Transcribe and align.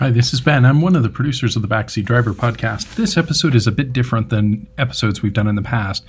Hi, 0.00 0.08
this 0.08 0.32
is 0.32 0.40
Ben. 0.40 0.64
I'm 0.64 0.80
one 0.80 0.96
of 0.96 1.02
the 1.02 1.10
producers 1.10 1.56
of 1.56 1.60
the 1.60 1.68
Backseat 1.68 2.06
Driver 2.06 2.32
podcast. 2.32 2.94
This 2.94 3.18
episode 3.18 3.54
is 3.54 3.66
a 3.66 3.70
bit 3.70 3.92
different 3.92 4.30
than 4.30 4.66
episodes 4.78 5.20
we've 5.20 5.34
done 5.34 5.46
in 5.46 5.56
the 5.56 5.62
past. 5.62 6.06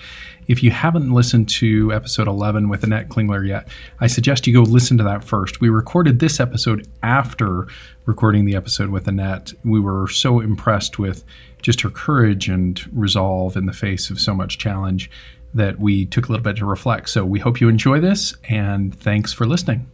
If 0.47 0.63
you 0.63 0.71
haven't 0.71 1.11
listened 1.11 1.49
to 1.49 1.91
episode 1.91 2.29
11 2.29 2.69
with 2.69 2.85
Annette 2.85 3.09
Klingler 3.09 3.45
yet, 3.45 3.67
I 3.99 4.07
suggest 4.07 4.47
you 4.47 4.53
go 4.53 4.61
listen 4.61 4.97
to 4.97 5.03
that 5.03 5.25
first. 5.25 5.59
We 5.59 5.67
recorded 5.67 6.19
this 6.19 6.39
episode 6.39 6.87
after 7.03 7.67
recording 8.05 8.45
the 8.45 8.55
episode 8.55 8.91
with 8.91 9.09
Annette. 9.09 9.51
We 9.65 9.81
were 9.81 10.07
so 10.07 10.39
impressed 10.39 10.97
with 10.97 11.25
just 11.61 11.81
her 11.81 11.89
courage 11.89 12.47
and 12.47 12.81
resolve 12.97 13.57
in 13.57 13.65
the 13.65 13.73
face 13.73 14.09
of 14.09 14.21
so 14.21 14.33
much 14.33 14.57
challenge 14.57 15.11
that 15.53 15.81
we 15.81 16.05
took 16.05 16.29
a 16.29 16.31
little 16.31 16.45
bit 16.45 16.55
to 16.55 16.65
reflect. 16.65 17.09
So 17.09 17.25
we 17.25 17.39
hope 17.39 17.59
you 17.59 17.67
enjoy 17.67 17.99
this, 17.99 18.35
and 18.47 18.97
thanks 18.97 19.33
for 19.33 19.45
listening. 19.45 19.91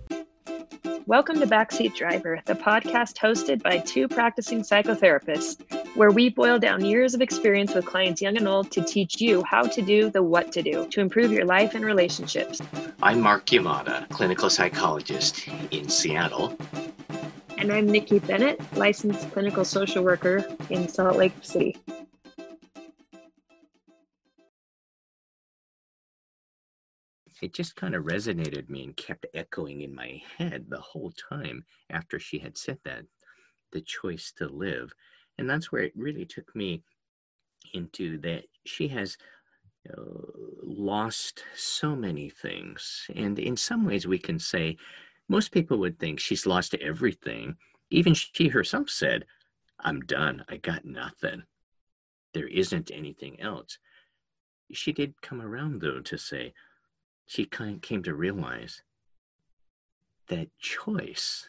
Welcome 1.07 1.39
to 1.39 1.47
Backseat 1.47 1.95
Driver, 1.95 2.41
the 2.43 2.53
podcast 2.53 3.15
hosted 3.15 3.63
by 3.63 3.77
two 3.77 4.09
practicing 4.09 4.59
psychotherapists, 4.59 5.63
where 5.95 6.11
we 6.11 6.27
boil 6.27 6.59
down 6.59 6.83
years 6.83 7.13
of 7.15 7.21
experience 7.21 7.73
with 7.73 7.85
clients 7.85 8.21
young 8.21 8.35
and 8.35 8.45
old 8.45 8.71
to 8.71 8.81
teach 8.81 9.21
you 9.21 9.41
how 9.45 9.61
to 9.61 9.81
do 9.81 10.09
the 10.09 10.21
what 10.21 10.51
to 10.51 10.61
do 10.61 10.85
to 10.89 10.99
improve 10.99 11.31
your 11.31 11.45
life 11.45 11.75
and 11.75 11.85
relationships. 11.85 12.61
I'm 13.01 13.21
Mark 13.21 13.45
Yamada, 13.45 14.09
clinical 14.09 14.49
psychologist 14.49 15.47
in 15.71 15.87
Seattle. 15.87 16.57
And 17.57 17.71
I'm 17.71 17.85
Nikki 17.85 18.19
Bennett, 18.19 18.59
licensed 18.75 19.31
clinical 19.31 19.63
social 19.63 20.03
worker 20.03 20.45
in 20.69 20.89
Salt 20.89 21.15
Lake 21.15 21.35
City. 21.41 21.77
It 27.41 27.53
just 27.53 27.75
kind 27.75 27.95
of 27.95 28.05
resonated 28.05 28.69
me 28.69 28.83
and 28.83 28.97
kept 28.97 29.25
echoing 29.33 29.81
in 29.81 29.93
my 29.93 30.21
head 30.37 30.65
the 30.69 30.79
whole 30.79 31.11
time 31.29 31.63
after 31.89 32.19
she 32.19 32.39
had 32.39 32.57
said 32.57 32.77
that 32.83 33.03
the 33.71 33.81
choice 33.81 34.31
to 34.31 34.47
live 34.47 34.93
and 35.37 35.49
that's 35.49 35.71
where 35.71 35.83
it 35.83 35.93
really 35.95 36.25
took 36.25 36.55
me 36.55 36.81
into 37.73 38.17
that 38.19 38.43
she 38.65 38.87
has 38.87 39.17
uh, 39.89 40.01
lost 40.63 41.43
so 41.55 41.95
many 41.95 42.29
things 42.29 43.07
and 43.15 43.39
in 43.39 43.55
some 43.55 43.85
ways 43.85 44.07
we 44.07 44.17
can 44.17 44.39
say 44.39 44.77
most 45.29 45.51
people 45.51 45.77
would 45.79 45.99
think 45.99 46.19
she's 46.19 46.45
lost 46.45 46.73
everything. 46.75 47.57
Even 47.89 48.13
she 48.13 48.47
herself 48.47 48.89
said 48.89 49.25
i'm 49.79 50.01
done. 50.01 50.43
I 50.49 50.57
got 50.57 50.85
nothing. 50.85 51.43
There 52.33 52.47
isn't 52.47 52.91
anything 52.91 53.39
else. 53.39 53.77
She 54.71 54.91
did 54.91 55.21
come 55.21 55.41
around 55.41 55.81
though 55.81 55.99
to 56.01 56.17
say 56.17 56.53
she 57.27 57.45
came 57.45 58.03
to 58.03 58.15
realize 58.15 58.81
that 60.29 60.47
choice, 60.59 61.47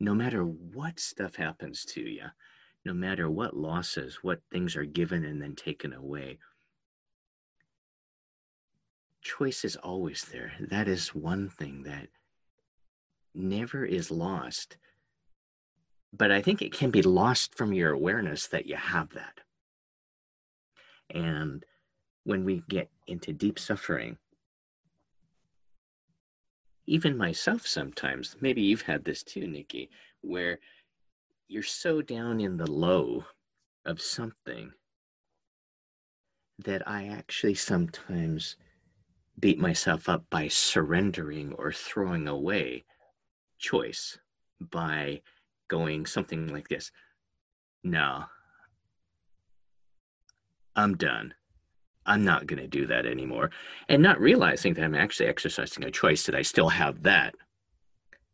no 0.00 0.14
matter 0.14 0.42
what 0.42 0.98
stuff 0.98 1.36
happens 1.36 1.84
to 1.84 2.00
you, 2.00 2.24
no 2.84 2.94
matter 2.94 3.30
what 3.30 3.56
losses, 3.56 4.18
what 4.22 4.40
things 4.50 4.74
are 4.74 4.84
given 4.84 5.24
and 5.24 5.40
then 5.40 5.54
taken 5.54 5.92
away, 5.92 6.38
choice 9.22 9.64
is 9.64 9.76
always 9.76 10.24
there. 10.32 10.52
That 10.58 10.88
is 10.88 11.14
one 11.14 11.48
thing 11.48 11.82
that 11.84 12.08
never 13.34 13.84
is 13.84 14.10
lost. 14.10 14.78
But 16.12 16.30
I 16.30 16.40
think 16.40 16.62
it 16.62 16.72
can 16.72 16.90
be 16.90 17.02
lost 17.02 17.54
from 17.54 17.72
your 17.72 17.92
awareness 17.92 18.46
that 18.48 18.66
you 18.66 18.76
have 18.76 19.10
that. 19.10 19.40
And 21.10 21.64
when 22.24 22.44
we 22.44 22.62
get 22.68 22.90
into 23.06 23.32
deep 23.32 23.58
suffering, 23.58 24.16
even 26.86 27.16
myself 27.16 27.66
sometimes, 27.66 28.36
maybe 28.40 28.62
you've 28.62 28.82
had 28.82 29.04
this 29.04 29.22
too, 29.22 29.46
Nikki, 29.46 29.90
where 30.20 30.58
you're 31.48 31.62
so 31.62 32.02
down 32.02 32.40
in 32.40 32.56
the 32.56 32.70
low 32.70 33.24
of 33.84 34.00
something 34.00 34.72
that 36.58 36.86
I 36.88 37.08
actually 37.08 37.54
sometimes 37.54 38.56
beat 39.40 39.58
myself 39.58 40.08
up 40.08 40.24
by 40.30 40.48
surrendering 40.48 41.52
or 41.54 41.72
throwing 41.72 42.28
away 42.28 42.84
choice 43.58 44.18
by 44.60 45.20
going 45.68 46.06
something 46.06 46.48
like 46.48 46.68
this 46.68 46.92
No, 47.82 48.24
I'm 50.76 50.96
done. 50.96 51.34
I'm 52.06 52.24
not 52.24 52.46
going 52.46 52.60
to 52.60 52.68
do 52.68 52.86
that 52.86 53.06
anymore. 53.06 53.50
And 53.88 54.02
not 54.02 54.20
realizing 54.20 54.74
that 54.74 54.84
I'm 54.84 54.94
actually 54.94 55.28
exercising 55.28 55.84
a 55.84 55.90
choice 55.90 56.26
that 56.26 56.34
I 56.34 56.42
still 56.42 56.68
have 56.68 57.02
that 57.04 57.34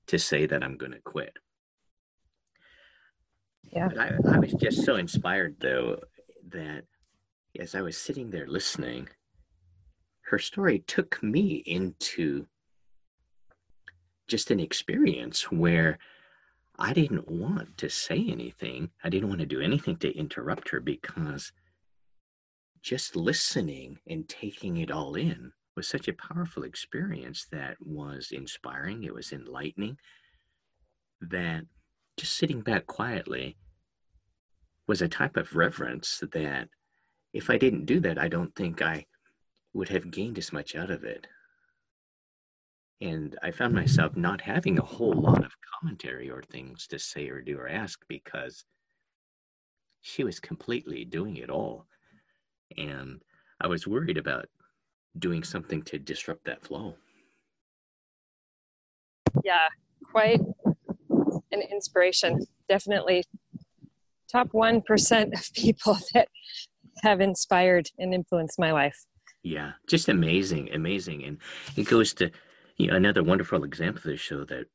to 0.08 0.18
say 0.18 0.46
that 0.46 0.62
I'm 0.64 0.76
going 0.76 0.92
to 0.92 1.00
quit. 1.00 1.36
Yeah. 3.72 3.88
But 3.88 3.98
I, 3.98 4.12
I 4.32 4.38
was 4.38 4.52
just 4.54 4.84
so 4.84 4.96
inspired, 4.96 5.56
though, 5.60 6.00
that 6.48 6.84
as 7.58 7.74
I 7.74 7.82
was 7.82 7.96
sitting 7.96 8.30
there 8.30 8.46
listening, 8.46 9.08
her 10.22 10.38
story 10.38 10.80
took 10.86 11.22
me 11.22 11.62
into 11.66 12.46
just 14.28 14.50
an 14.50 14.60
experience 14.60 15.50
where 15.50 15.98
I 16.78 16.92
didn't 16.92 17.28
want 17.28 17.76
to 17.78 17.90
say 17.90 18.24
anything. 18.28 18.90
I 19.04 19.10
didn't 19.10 19.28
want 19.28 19.40
to 19.40 19.46
do 19.46 19.60
anything 19.60 19.96
to 19.96 20.16
interrupt 20.16 20.70
her 20.70 20.80
because 20.80 21.52
just 22.82 23.16
listening 23.16 23.98
and 24.08 24.28
taking 24.28 24.78
it 24.78 24.90
all 24.90 25.14
in 25.14 25.52
was 25.76 25.86
such 25.86 26.08
a 26.08 26.14
powerful 26.14 26.64
experience 26.64 27.46
that 27.52 27.76
was 27.80 28.32
inspiring, 28.32 29.04
it 29.04 29.14
was 29.14 29.32
enlightening, 29.32 29.96
that 31.20 31.64
just 32.16 32.36
sitting 32.36 32.60
back 32.60 32.86
quietly 32.86 33.56
was 34.86 35.02
a 35.02 35.08
type 35.08 35.36
of 35.36 35.54
reverence 35.54 36.22
that 36.32 36.68
if 37.32 37.48
I 37.50 37.58
didn't 37.58 37.86
do 37.86 38.00
that, 38.00 38.18
I 38.18 38.28
don't 38.28 38.54
think 38.54 38.82
I 38.82 39.06
would 39.72 39.88
have 39.88 40.10
gained 40.10 40.38
as 40.38 40.52
much 40.52 40.74
out 40.74 40.90
of 40.90 41.04
it. 41.04 41.26
And 43.00 43.38
I 43.42 43.50
found 43.50 43.74
myself 43.74 44.16
not 44.16 44.40
having 44.40 44.78
a 44.78 44.84
whole 44.84 45.14
lot 45.14 45.44
of 45.44 45.52
commentary 45.80 46.30
or 46.30 46.42
things 46.42 46.86
to 46.88 46.98
say 46.98 47.28
or 47.28 47.40
do 47.40 47.56
or 47.56 47.68
ask 47.68 48.00
because 48.08 48.64
she 50.02 50.24
was 50.24 50.40
completely 50.40 51.04
doing 51.04 51.36
it 51.36 51.50
all 51.50 51.86
and 52.76 53.22
I 53.60 53.66
was 53.66 53.86
worried 53.86 54.18
about 54.18 54.46
doing 55.18 55.42
something 55.42 55.82
to 55.82 55.98
disrupt 55.98 56.44
that 56.44 56.64
flow. 56.64 56.94
Yeah, 59.44 59.68
quite 60.10 60.40
an 61.52 61.62
inspiration. 61.70 62.46
Definitely 62.68 63.24
top 64.30 64.50
1% 64.52 65.32
of 65.32 65.52
people 65.54 65.98
that 66.14 66.28
have 67.02 67.20
inspired 67.20 67.88
and 67.98 68.14
influenced 68.14 68.58
my 68.58 68.72
life. 68.72 69.06
Yeah, 69.42 69.72
just 69.86 70.08
amazing, 70.08 70.70
amazing. 70.72 71.24
And 71.24 71.38
it 71.76 71.84
goes 71.84 72.12
to 72.14 72.30
you 72.76 72.88
know, 72.88 72.96
another 72.96 73.22
wonderful 73.22 73.64
example 73.64 73.98
of 73.98 74.04
this 74.04 74.20
show 74.20 74.44
that 74.44 74.66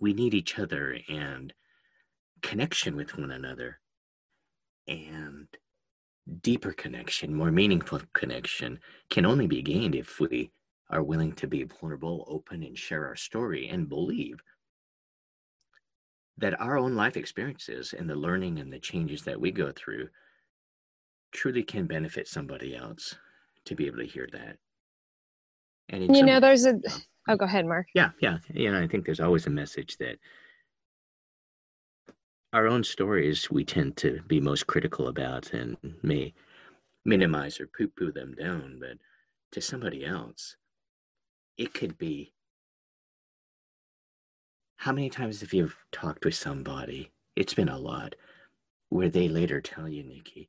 we 0.00 0.12
need 0.12 0.34
each 0.34 0.58
other 0.58 0.98
and 1.08 1.52
connection 2.42 2.96
with 2.96 3.16
one 3.16 3.30
another. 3.30 3.78
And 4.88 5.46
deeper 6.42 6.72
connection, 6.72 7.34
more 7.34 7.50
meaningful 7.50 8.00
connection 8.12 8.78
can 9.10 9.26
only 9.26 9.46
be 9.46 9.62
gained 9.62 9.94
if 9.94 10.20
we 10.20 10.50
are 10.90 11.02
willing 11.02 11.32
to 11.32 11.46
be 11.46 11.64
vulnerable, 11.64 12.24
open, 12.28 12.62
and 12.62 12.76
share 12.76 13.06
our 13.06 13.16
story 13.16 13.68
and 13.68 13.88
believe 13.88 14.42
that 16.38 16.60
our 16.60 16.78
own 16.78 16.94
life 16.94 17.16
experiences 17.16 17.94
and 17.96 18.08
the 18.08 18.14
learning 18.14 18.58
and 18.58 18.72
the 18.72 18.78
changes 18.78 19.22
that 19.22 19.40
we 19.40 19.50
go 19.50 19.70
through 19.72 20.08
truly 21.32 21.62
can 21.62 21.86
benefit 21.86 22.26
somebody 22.26 22.74
else 22.74 23.14
to 23.64 23.74
be 23.74 23.86
able 23.86 23.98
to 23.98 24.06
hear 24.06 24.28
that. 24.32 24.56
And 25.90 26.16
you 26.16 26.22
know, 26.22 26.40
there's 26.40 26.66
a, 26.66 26.80
oh, 27.28 27.36
go 27.36 27.44
ahead, 27.44 27.66
Mark. 27.66 27.88
Yeah, 27.94 28.10
yeah. 28.20 28.38
You 28.52 28.70
know, 28.72 28.80
I 28.80 28.86
think 28.86 29.04
there's 29.04 29.20
always 29.20 29.46
a 29.46 29.50
message 29.50 29.96
that 29.98 30.16
our 32.52 32.66
own 32.66 32.82
stories 32.84 33.50
we 33.50 33.64
tend 33.64 33.96
to 33.98 34.20
be 34.26 34.40
most 34.40 34.66
critical 34.66 35.08
about 35.08 35.52
and 35.52 35.76
may 36.02 36.32
minimize 37.04 37.60
or 37.60 37.66
poo 37.66 37.88
poo 37.88 38.12
them 38.12 38.34
down, 38.34 38.78
but 38.80 38.98
to 39.52 39.60
somebody 39.60 40.04
else, 40.04 40.56
it 41.56 41.74
could 41.74 41.96
be 41.98 42.32
how 44.76 44.92
many 44.92 45.10
times 45.10 45.40
have 45.42 45.52
you 45.52 45.70
talked 45.92 46.24
with 46.24 46.34
somebody? 46.34 47.10
It's 47.36 47.54
been 47.54 47.68
a 47.68 47.78
lot 47.78 48.14
where 48.88 49.10
they 49.10 49.28
later 49.28 49.60
tell 49.60 49.88
you, 49.88 50.02
Nikki, 50.02 50.48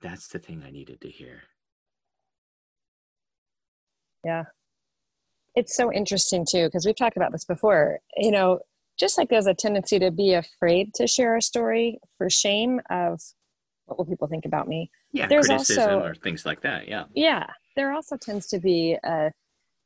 that's 0.00 0.28
the 0.28 0.38
thing 0.38 0.62
I 0.64 0.70
needed 0.70 1.00
to 1.00 1.10
hear. 1.10 1.42
Yeah. 4.24 4.44
It's 5.54 5.76
so 5.76 5.92
interesting 5.92 6.46
too, 6.48 6.66
because 6.66 6.86
we've 6.86 6.96
talked 6.96 7.16
about 7.16 7.32
this 7.32 7.44
before. 7.44 7.98
You 8.16 8.30
know, 8.30 8.60
just 8.98 9.18
like 9.18 9.28
there's 9.28 9.46
a 9.46 9.54
tendency 9.54 9.98
to 9.98 10.10
be 10.10 10.34
afraid 10.34 10.94
to 10.94 11.06
share 11.06 11.36
a 11.36 11.42
story 11.42 11.98
for 12.18 12.28
shame 12.30 12.80
of 12.90 13.20
what 13.86 13.98
will 13.98 14.04
people 14.04 14.28
think 14.28 14.44
about 14.44 14.68
me. 14.68 14.90
Yeah, 15.12 15.26
there's 15.26 15.46
criticism 15.46 15.82
also, 15.82 16.06
or 16.06 16.14
things 16.14 16.46
like 16.46 16.62
that. 16.62 16.88
Yeah. 16.88 17.04
Yeah. 17.14 17.46
There 17.76 17.92
also 17.92 18.16
tends 18.16 18.46
to 18.48 18.58
be 18.58 18.96
a, 19.02 19.30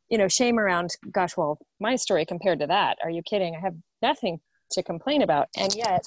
you 0.09 0.19
know, 0.19 0.29
shame 0.29 0.59
around, 0.59 0.97
gosh, 1.11 1.37
well, 1.37 1.59
my 1.81 1.97
story 1.97 2.25
compared 2.25 2.61
to 2.61 2.67
that. 2.67 2.99
Are 3.03 3.11
you 3.11 3.23
kidding? 3.23 3.57
I 3.57 3.61
have 3.61 3.75
nothing 4.03 4.41
to 4.73 4.83
complain 4.83 5.23
about. 5.23 5.49
And 5.57 5.75
yet, 5.75 6.07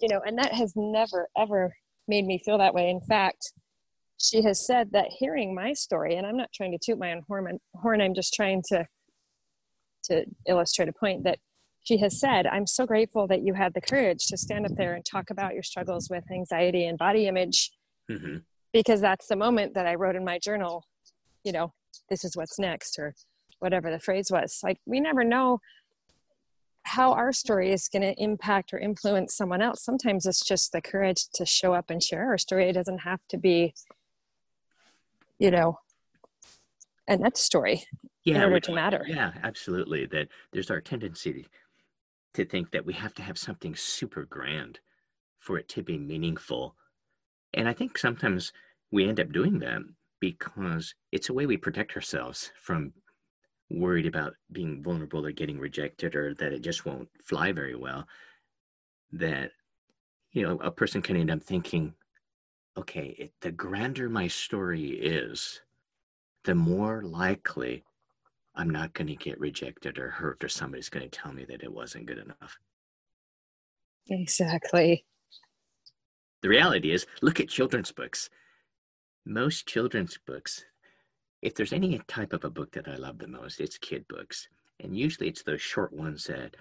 you 0.00 0.08
know, 0.08 0.20
and 0.26 0.38
that 0.38 0.52
has 0.52 0.72
never, 0.74 1.28
ever 1.36 1.74
made 2.08 2.26
me 2.26 2.38
feel 2.38 2.58
that 2.58 2.74
way. 2.74 2.90
In 2.90 3.00
fact, 3.00 3.52
she 4.18 4.42
has 4.42 4.66
said 4.66 4.90
that 4.92 5.08
hearing 5.08 5.54
my 5.54 5.72
story, 5.72 6.16
and 6.16 6.26
I'm 6.26 6.36
not 6.36 6.52
trying 6.54 6.72
to 6.72 6.78
toot 6.82 6.98
my 6.98 7.12
own 7.12 7.22
horn, 7.28 7.58
horn 7.74 8.00
I'm 8.00 8.14
just 8.14 8.34
trying 8.34 8.62
to 8.68 8.86
to 10.04 10.24
illustrate 10.46 10.88
a 10.88 10.92
point 10.92 11.24
that 11.24 11.38
she 11.84 11.98
has 11.98 12.18
said, 12.18 12.46
I'm 12.46 12.66
so 12.66 12.86
grateful 12.86 13.26
that 13.26 13.42
you 13.42 13.54
had 13.54 13.74
the 13.74 13.80
courage 13.80 14.26
to 14.26 14.36
stand 14.36 14.66
up 14.66 14.72
there 14.76 14.94
and 14.94 15.04
talk 15.04 15.30
about 15.30 15.54
your 15.54 15.64
struggles 15.64 16.08
with 16.08 16.24
anxiety 16.30 16.86
and 16.86 16.96
body 16.96 17.26
image 17.26 17.72
mm-hmm. 18.10 18.38
because 18.72 19.00
that's 19.00 19.26
the 19.26 19.36
moment 19.36 19.74
that 19.74 19.86
I 19.86 19.96
wrote 19.96 20.14
in 20.14 20.24
my 20.24 20.38
journal, 20.38 20.86
you 21.42 21.52
know, 21.52 21.72
this 22.08 22.24
is 22.24 22.36
what's 22.36 22.58
next 22.58 22.98
or 22.98 23.14
whatever 23.58 23.90
the 23.90 23.98
phrase 23.98 24.30
was. 24.30 24.60
Like 24.62 24.78
we 24.86 25.00
never 25.00 25.24
know 25.24 25.60
how 26.84 27.12
our 27.12 27.32
story 27.32 27.72
is 27.72 27.88
going 27.88 28.02
to 28.02 28.22
impact 28.22 28.72
or 28.72 28.78
influence 28.78 29.34
someone 29.34 29.62
else. 29.62 29.84
Sometimes 29.84 30.26
it's 30.26 30.44
just 30.44 30.72
the 30.72 30.80
courage 30.80 31.26
to 31.34 31.46
show 31.46 31.74
up 31.74 31.90
and 31.90 32.02
share 32.02 32.28
our 32.28 32.38
story. 32.38 32.68
It 32.68 32.74
doesn't 32.74 32.98
have 32.98 33.20
to 33.30 33.38
be, 33.38 33.74
you 35.38 35.50
know, 35.50 35.78
a 37.08 37.16
next 37.16 37.42
story 37.42 37.84
yeah, 38.24 38.36
in 38.36 38.42
order 38.44 38.60
to 38.60 38.72
matter. 38.72 39.04
Yeah, 39.08 39.32
absolutely. 39.42 40.06
That 40.06 40.28
there's 40.52 40.70
our 40.70 40.80
tendency 40.80 41.46
to 42.34 42.44
think 42.44 42.70
that 42.70 42.86
we 42.86 42.92
have 42.94 43.14
to 43.14 43.22
have 43.22 43.38
something 43.38 43.74
super 43.74 44.24
grand 44.24 44.80
for 45.38 45.58
it 45.58 45.68
to 45.68 45.82
be 45.82 45.98
meaningful. 45.98 46.76
And 47.54 47.68
I 47.68 47.72
think 47.72 47.98
sometimes 47.98 48.52
we 48.90 49.08
end 49.08 49.20
up 49.20 49.32
doing 49.32 49.58
that 49.58 49.82
because 50.20 50.94
it's 51.10 51.28
a 51.28 51.32
way 51.32 51.46
we 51.46 51.56
protect 51.56 51.96
ourselves 51.96 52.52
from 52.60 52.92
worried 53.70 54.06
about 54.06 54.34
being 54.52 54.82
vulnerable 54.82 55.26
or 55.26 55.32
getting 55.32 55.58
rejected 55.58 56.14
or 56.14 56.34
that 56.34 56.52
it 56.52 56.62
just 56.62 56.86
won't 56.86 57.08
fly 57.24 57.52
very 57.52 57.74
well. 57.74 58.06
That, 59.12 59.50
you 60.30 60.42
know, 60.42 60.58
a 60.58 60.70
person 60.70 61.02
can 61.02 61.16
end 61.16 61.30
up 61.30 61.42
thinking, 61.42 61.94
okay, 62.76 63.14
it, 63.18 63.32
the 63.40 63.52
grander 63.52 64.08
my 64.08 64.28
story 64.28 64.90
is, 64.90 65.60
the 66.44 66.54
more 66.54 67.02
likely 67.02 67.84
I'm 68.54 68.70
not 68.70 68.92
going 68.92 69.06
to 69.06 69.16
get 69.16 69.40
rejected 69.40 69.98
or 69.98 70.10
hurt, 70.10 70.44
or 70.44 70.48
somebody's 70.48 70.90
going 70.90 71.08
to 71.08 71.18
tell 71.18 71.32
me 71.32 71.44
that 71.46 71.62
it 71.62 71.72
wasn't 71.72 72.06
good 72.06 72.18
enough. 72.18 72.58
Exactly. 74.08 75.04
The 76.42 76.48
reality 76.48 76.92
is 76.92 77.06
look 77.22 77.40
at 77.40 77.48
children's 77.48 77.92
books. 77.92 78.28
Most 79.24 79.66
children's 79.66 80.18
books, 80.26 80.64
if 81.40 81.54
there's 81.54 81.72
any 81.72 82.00
type 82.08 82.32
of 82.32 82.44
a 82.44 82.50
book 82.50 82.72
that 82.72 82.88
I 82.88 82.96
love 82.96 83.18
the 83.18 83.28
most, 83.28 83.60
it's 83.60 83.78
kid 83.78 84.06
books. 84.08 84.48
And 84.80 84.96
usually 84.96 85.28
it's 85.28 85.44
those 85.44 85.62
short 85.62 85.92
ones 85.92 86.24
that 86.24 86.56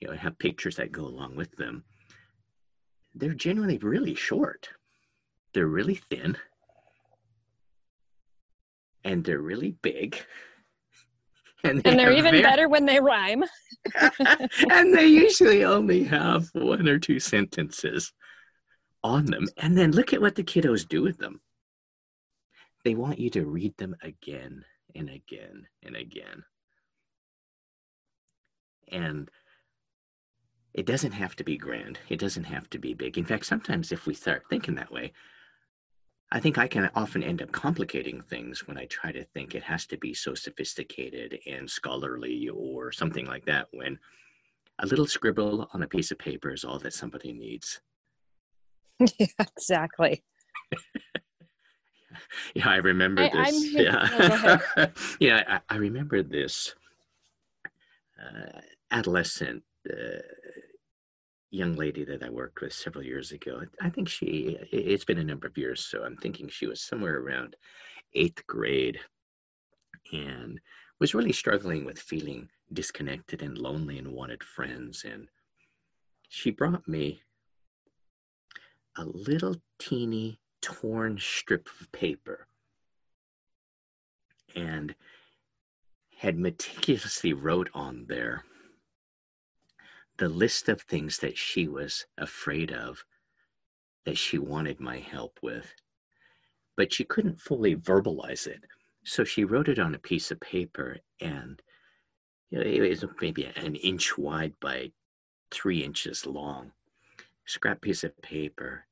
you 0.00 0.08
know 0.08 0.14
have 0.14 0.38
pictures 0.38 0.76
that 0.76 0.92
go 0.92 1.04
along 1.04 1.36
with 1.36 1.52
them. 1.56 1.84
They're 3.14 3.34
generally 3.34 3.78
really 3.78 4.14
short. 4.14 4.68
They're 5.54 5.66
really 5.66 6.00
thin. 6.10 6.36
And 9.04 9.24
they're 9.24 9.40
really 9.40 9.76
big. 9.82 10.18
And, 11.64 11.82
they 11.82 11.90
and 11.90 11.98
they're 11.98 12.12
even 12.12 12.32
very... 12.32 12.42
better 12.42 12.68
when 12.68 12.86
they 12.86 13.00
rhyme. 13.00 13.44
and 14.70 14.94
they 14.94 15.06
usually 15.06 15.64
only 15.64 16.04
have 16.04 16.48
one 16.52 16.88
or 16.88 16.98
two 16.98 17.20
sentences 17.20 18.12
on 19.02 19.26
them. 19.26 19.46
And 19.56 19.76
then 19.76 19.92
look 19.92 20.12
at 20.12 20.20
what 20.20 20.34
the 20.34 20.44
kiddos 20.44 20.86
do 20.86 21.02
with 21.02 21.18
them. 21.18 21.40
They 22.84 22.94
want 22.94 23.18
you 23.18 23.30
to 23.30 23.44
read 23.44 23.76
them 23.78 23.96
again 24.02 24.64
and 24.94 25.08
again 25.08 25.66
and 25.82 25.96
again. 25.96 26.44
And 28.92 29.28
it 30.74 30.86
doesn't 30.86 31.12
have 31.12 31.34
to 31.36 31.44
be 31.44 31.56
grand. 31.56 31.98
It 32.08 32.20
doesn't 32.20 32.44
have 32.44 32.68
to 32.70 32.78
be 32.78 32.94
big. 32.94 33.18
In 33.18 33.24
fact, 33.24 33.46
sometimes 33.46 33.92
if 33.92 34.06
we 34.06 34.14
start 34.14 34.44
thinking 34.48 34.74
that 34.76 34.92
way, 34.92 35.12
I 36.32 36.40
think 36.40 36.58
I 36.58 36.66
can 36.66 36.90
often 36.96 37.22
end 37.22 37.40
up 37.40 37.52
complicating 37.52 38.20
things 38.20 38.66
when 38.66 38.76
I 38.76 38.86
try 38.86 39.12
to 39.12 39.24
think 39.24 39.54
it 39.54 39.62
has 39.62 39.86
to 39.86 39.96
be 39.96 40.12
so 40.12 40.34
sophisticated 40.34 41.38
and 41.46 41.70
scholarly 41.70 42.48
or 42.48 42.90
something 42.90 43.26
like 43.26 43.44
that 43.46 43.68
when 43.72 43.98
a 44.80 44.86
little 44.86 45.06
scribble 45.06 45.68
on 45.72 45.82
a 45.82 45.86
piece 45.86 46.10
of 46.10 46.18
paper 46.18 46.52
is 46.52 46.64
all 46.64 46.78
that 46.80 46.94
somebody 46.94 47.32
needs. 47.32 47.80
Yeah, 49.18 49.26
exactly. 49.38 50.24
yeah, 52.54 52.68
I 52.68 52.76
remember 52.76 53.22
I, 53.22 53.50
this. 53.50 53.72
yeah, 53.72 54.58
yeah, 55.20 55.60
I, 55.68 55.74
I, 55.74 55.76
remember 55.76 56.22
this 56.22 56.74
uh, 58.18 58.60
adolescent 58.90 59.64
uh, 59.88 60.22
young 61.56 61.74
lady 61.74 62.04
that 62.04 62.22
I 62.22 62.28
worked 62.28 62.60
with 62.60 62.72
several 62.72 63.04
years 63.04 63.32
ago. 63.32 63.62
I 63.80 63.88
think 63.88 64.08
she, 64.08 64.58
it's 64.70 65.04
been 65.04 65.18
a 65.18 65.24
number 65.24 65.46
of 65.46 65.56
years, 65.56 65.84
so 65.84 66.04
I'm 66.04 66.16
thinking 66.16 66.48
she 66.48 66.66
was 66.66 66.80
somewhere 66.80 67.18
around 67.18 67.56
eighth 68.14 68.46
grade 68.46 69.00
and 70.12 70.60
was 71.00 71.14
really 71.14 71.32
struggling 71.32 71.84
with 71.84 71.98
feeling 71.98 72.50
disconnected 72.72 73.42
and 73.42 73.56
lonely 73.56 73.98
and 73.98 74.12
wanted 74.12 74.44
friends. 74.44 75.04
And 75.04 75.28
she 76.28 76.50
brought 76.50 76.86
me 76.86 77.22
a 78.96 79.04
little 79.04 79.56
teeny 79.78 80.38
torn 80.60 81.18
strip 81.18 81.68
of 81.80 81.90
paper 81.92 82.46
and 84.54 84.94
had 86.18 86.38
meticulously 86.38 87.32
wrote 87.32 87.68
on 87.74 88.06
there 88.08 88.44
the 90.18 90.28
list 90.28 90.68
of 90.68 90.80
things 90.80 91.18
that 91.18 91.36
she 91.36 91.68
was 91.68 92.06
afraid 92.16 92.72
of 92.72 93.04
that 94.04 94.16
she 94.16 94.38
wanted 94.38 94.80
my 94.80 94.98
help 94.98 95.38
with, 95.42 95.74
but 96.76 96.92
she 96.92 97.04
couldn't 97.04 97.40
fully 97.40 97.74
verbalize 97.74 98.46
it. 98.46 98.64
So 99.04 99.24
she 99.24 99.44
wrote 99.44 99.68
it 99.68 99.78
on 99.78 99.94
a 99.94 99.98
piece 99.98 100.30
of 100.30 100.40
paper, 100.40 100.98
and 101.20 101.60
you 102.50 102.58
know, 102.58 102.64
it 102.64 102.80
was 102.80 103.04
maybe 103.20 103.44
an 103.56 103.74
inch 103.76 104.16
wide 104.16 104.54
by 104.60 104.92
three 105.50 105.84
inches 105.84 106.26
long, 106.26 106.72
scrap 107.44 107.80
piece 107.80 108.04
of 108.04 108.20
paper. 108.22 108.86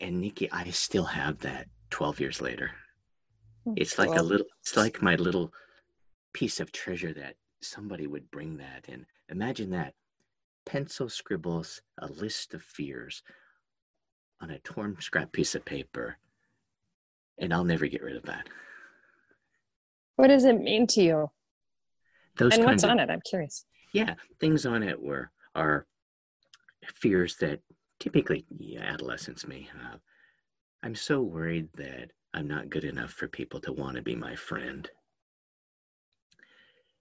And 0.00 0.20
Nikki, 0.20 0.50
I 0.50 0.70
still 0.70 1.04
have 1.04 1.38
that 1.40 1.68
12 1.90 2.20
years 2.20 2.40
later. 2.40 2.72
Hmm, 3.64 3.74
it's 3.76 3.98
like 3.98 4.16
a 4.16 4.22
little, 4.22 4.46
it's 4.60 4.76
like 4.76 5.02
my 5.02 5.14
little 5.14 5.52
piece 6.32 6.60
of 6.60 6.72
treasure 6.72 7.12
that 7.12 7.36
somebody 7.60 8.06
would 8.06 8.30
bring 8.30 8.56
that. 8.56 8.86
And 8.88 9.06
imagine 9.28 9.70
that 9.70 9.94
pencil 10.64 11.08
scribbles 11.08 11.82
a 11.98 12.06
list 12.06 12.54
of 12.54 12.62
fears 12.62 13.22
on 14.40 14.50
a 14.50 14.58
torn 14.60 14.96
scrap 15.00 15.32
piece 15.32 15.54
of 15.54 15.64
paper, 15.64 16.18
and 17.38 17.52
I'll 17.52 17.64
never 17.64 17.86
get 17.86 18.02
rid 18.02 18.16
of 18.16 18.24
that. 18.24 18.48
What 20.16 20.28
does 20.28 20.44
it 20.44 20.60
mean 20.60 20.86
to 20.88 21.02
you? 21.02 21.30
Those 22.36 22.54
and 22.54 22.64
what's 22.64 22.84
of, 22.84 22.90
on 22.90 23.00
it? 23.00 23.10
I'm 23.10 23.20
curious. 23.20 23.64
Yeah, 23.92 24.14
things 24.40 24.66
on 24.66 24.82
it 24.82 25.00
were 25.00 25.30
are 25.54 25.86
fears 26.94 27.36
that 27.36 27.60
typically 28.00 28.44
yeah, 28.58 28.82
adolescents 28.82 29.46
may 29.46 29.62
have. 29.62 30.00
I'm 30.82 30.94
so 30.94 31.22
worried 31.22 31.68
that 31.76 32.10
I'm 32.34 32.48
not 32.48 32.70
good 32.70 32.84
enough 32.84 33.12
for 33.12 33.28
people 33.28 33.60
to 33.60 33.72
want 33.72 33.96
to 33.96 34.02
be 34.02 34.16
my 34.16 34.34
friend. 34.34 34.90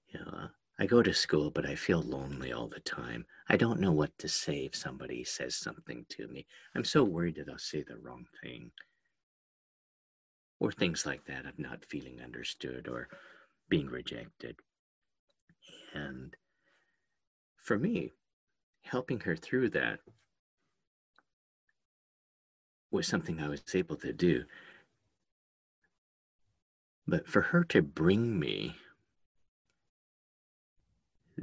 You 0.09 0.19
know, 0.19 0.49
I 0.81 0.87
go 0.87 1.03
to 1.03 1.13
school, 1.13 1.51
but 1.51 1.67
I 1.67 1.75
feel 1.75 2.01
lonely 2.01 2.51
all 2.51 2.67
the 2.67 2.79
time. 2.79 3.27
I 3.47 3.55
don't 3.55 3.79
know 3.79 3.91
what 3.91 4.17
to 4.17 4.27
say 4.27 4.65
if 4.65 4.75
somebody 4.75 5.23
says 5.23 5.55
something 5.55 6.07
to 6.09 6.27
me. 6.27 6.47
I'm 6.73 6.85
so 6.85 7.03
worried 7.03 7.35
that 7.35 7.49
I'll 7.49 7.59
say 7.59 7.83
the 7.83 7.99
wrong 7.99 8.25
thing. 8.41 8.71
Or 10.59 10.71
things 10.71 11.05
like 11.05 11.23
that 11.25 11.45
of 11.45 11.59
not 11.59 11.85
feeling 11.85 12.19
understood 12.19 12.87
or 12.87 13.09
being 13.69 13.89
rejected. 13.89 14.55
And 15.93 16.35
for 17.57 17.77
me, 17.77 18.11
helping 18.81 19.19
her 19.19 19.35
through 19.35 19.69
that 19.69 19.99
was 22.89 23.05
something 23.05 23.39
I 23.39 23.49
was 23.49 23.61
able 23.75 23.97
to 23.97 24.13
do. 24.13 24.45
But 27.07 27.27
for 27.27 27.41
her 27.41 27.63
to 27.65 27.83
bring 27.83 28.39
me 28.39 28.77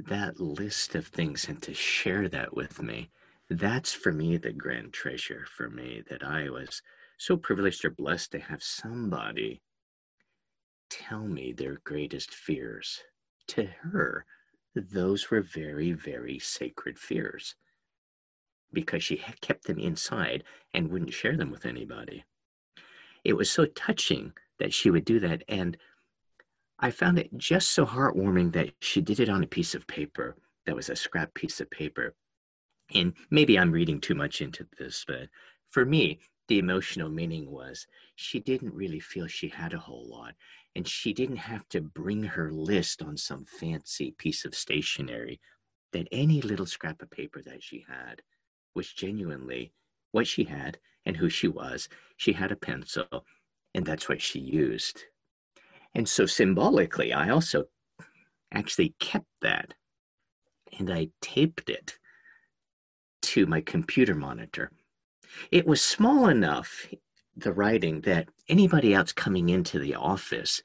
that 0.07 0.39
list 0.39 0.95
of 0.95 1.07
things 1.07 1.47
and 1.47 1.61
to 1.61 1.73
share 1.73 2.29
that 2.29 2.55
with 2.55 2.81
me, 2.81 3.09
that's 3.49 3.93
for 3.93 4.11
me 4.11 4.37
the 4.37 4.53
grand 4.53 4.93
treasure 4.93 5.45
for 5.45 5.69
me 5.69 6.03
that 6.09 6.23
I 6.23 6.49
was 6.49 6.81
so 7.17 7.35
privileged 7.35 7.83
or 7.83 7.89
blessed 7.89 8.31
to 8.31 8.39
have 8.39 8.63
somebody 8.63 9.61
tell 10.89 11.27
me 11.27 11.51
their 11.51 11.79
greatest 11.83 12.33
fears. 12.33 13.01
To 13.47 13.65
her, 13.65 14.25
those 14.75 15.29
were 15.29 15.41
very, 15.41 15.91
very 15.91 16.39
sacred 16.39 16.97
fears 16.97 17.55
because 18.71 19.03
she 19.03 19.17
kept 19.41 19.65
them 19.65 19.79
inside 19.79 20.43
and 20.73 20.89
wouldn't 20.89 21.13
share 21.13 21.35
them 21.35 21.51
with 21.51 21.65
anybody. 21.65 22.23
It 23.23 23.33
was 23.33 23.49
so 23.49 23.65
touching 23.65 24.33
that 24.59 24.73
she 24.73 24.91
would 24.91 25.05
do 25.05 25.19
that. 25.21 25.43
And 25.47 25.77
I 26.79 26.91
found 26.91 27.19
it 27.19 27.29
just 27.37 27.69
so 27.69 27.85
heartwarming 27.85 28.53
that 28.53 28.71
she 28.79 29.01
did 29.01 29.19
it 29.19 29.29
on 29.29 29.43
a 29.43 29.47
piece 29.47 29.75
of 29.75 29.85
paper 29.87 30.37
that 30.65 30.75
was 30.75 30.89
a 30.89 30.95
scrap 30.95 31.33
piece 31.33 31.59
of 31.59 31.69
paper. 31.69 32.15
And 32.93 33.13
maybe 33.29 33.59
I'm 33.59 33.71
reading 33.71 33.99
too 33.99 34.15
much 34.15 34.41
into 34.41 34.65
this, 34.77 35.03
but 35.05 35.27
for 35.71 35.85
me, 35.85 36.19
the 36.47 36.57
emotional 36.57 37.09
meaning 37.09 37.51
was 37.51 37.85
she 38.15 38.39
didn't 38.39 38.73
really 38.73 38.99
feel 38.99 39.27
she 39.27 39.49
had 39.49 39.73
a 39.73 39.79
whole 39.79 40.07
lot. 40.09 40.33
And 40.75 40.87
she 40.87 41.13
didn't 41.13 41.37
have 41.37 41.67
to 41.69 41.81
bring 41.81 42.23
her 42.23 42.51
list 42.51 43.01
on 43.01 43.17
some 43.17 43.45
fancy 43.45 44.15
piece 44.17 44.45
of 44.45 44.55
stationery, 44.55 45.39
that 45.91 46.07
any 46.11 46.41
little 46.41 46.65
scrap 46.65 47.01
of 47.01 47.11
paper 47.11 47.41
that 47.45 47.61
she 47.61 47.85
had 47.87 48.21
was 48.75 48.93
genuinely 48.93 49.73
what 50.11 50.27
she 50.27 50.43
had 50.43 50.77
and 51.05 51.17
who 51.17 51.29
she 51.29 51.47
was. 51.47 51.89
She 52.17 52.33
had 52.33 52.51
a 52.51 52.55
pencil, 52.55 53.25
and 53.73 53.85
that's 53.85 54.07
what 54.07 54.21
she 54.21 54.39
used. 54.39 55.03
And 55.95 56.07
so 56.07 56.25
symbolically, 56.25 57.13
I 57.13 57.29
also 57.29 57.65
actually 58.51 58.95
kept 58.99 59.27
that 59.41 59.73
and 60.77 60.91
I 60.91 61.09
taped 61.21 61.69
it 61.69 61.97
to 63.21 63.45
my 63.45 63.61
computer 63.61 64.15
monitor. 64.15 64.71
It 65.51 65.65
was 65.65 65.81
small 65.81 66.27
enough, 66.27 66.87
the 67.35 67.53
writing, 67.53 68.01
that 68.01 68.29
anybody 68.47 68.93
else 68.93 69.11
coming 69.11 69.49
into 69.49 69.79
the 69.79 69.95
office 69.95 70.61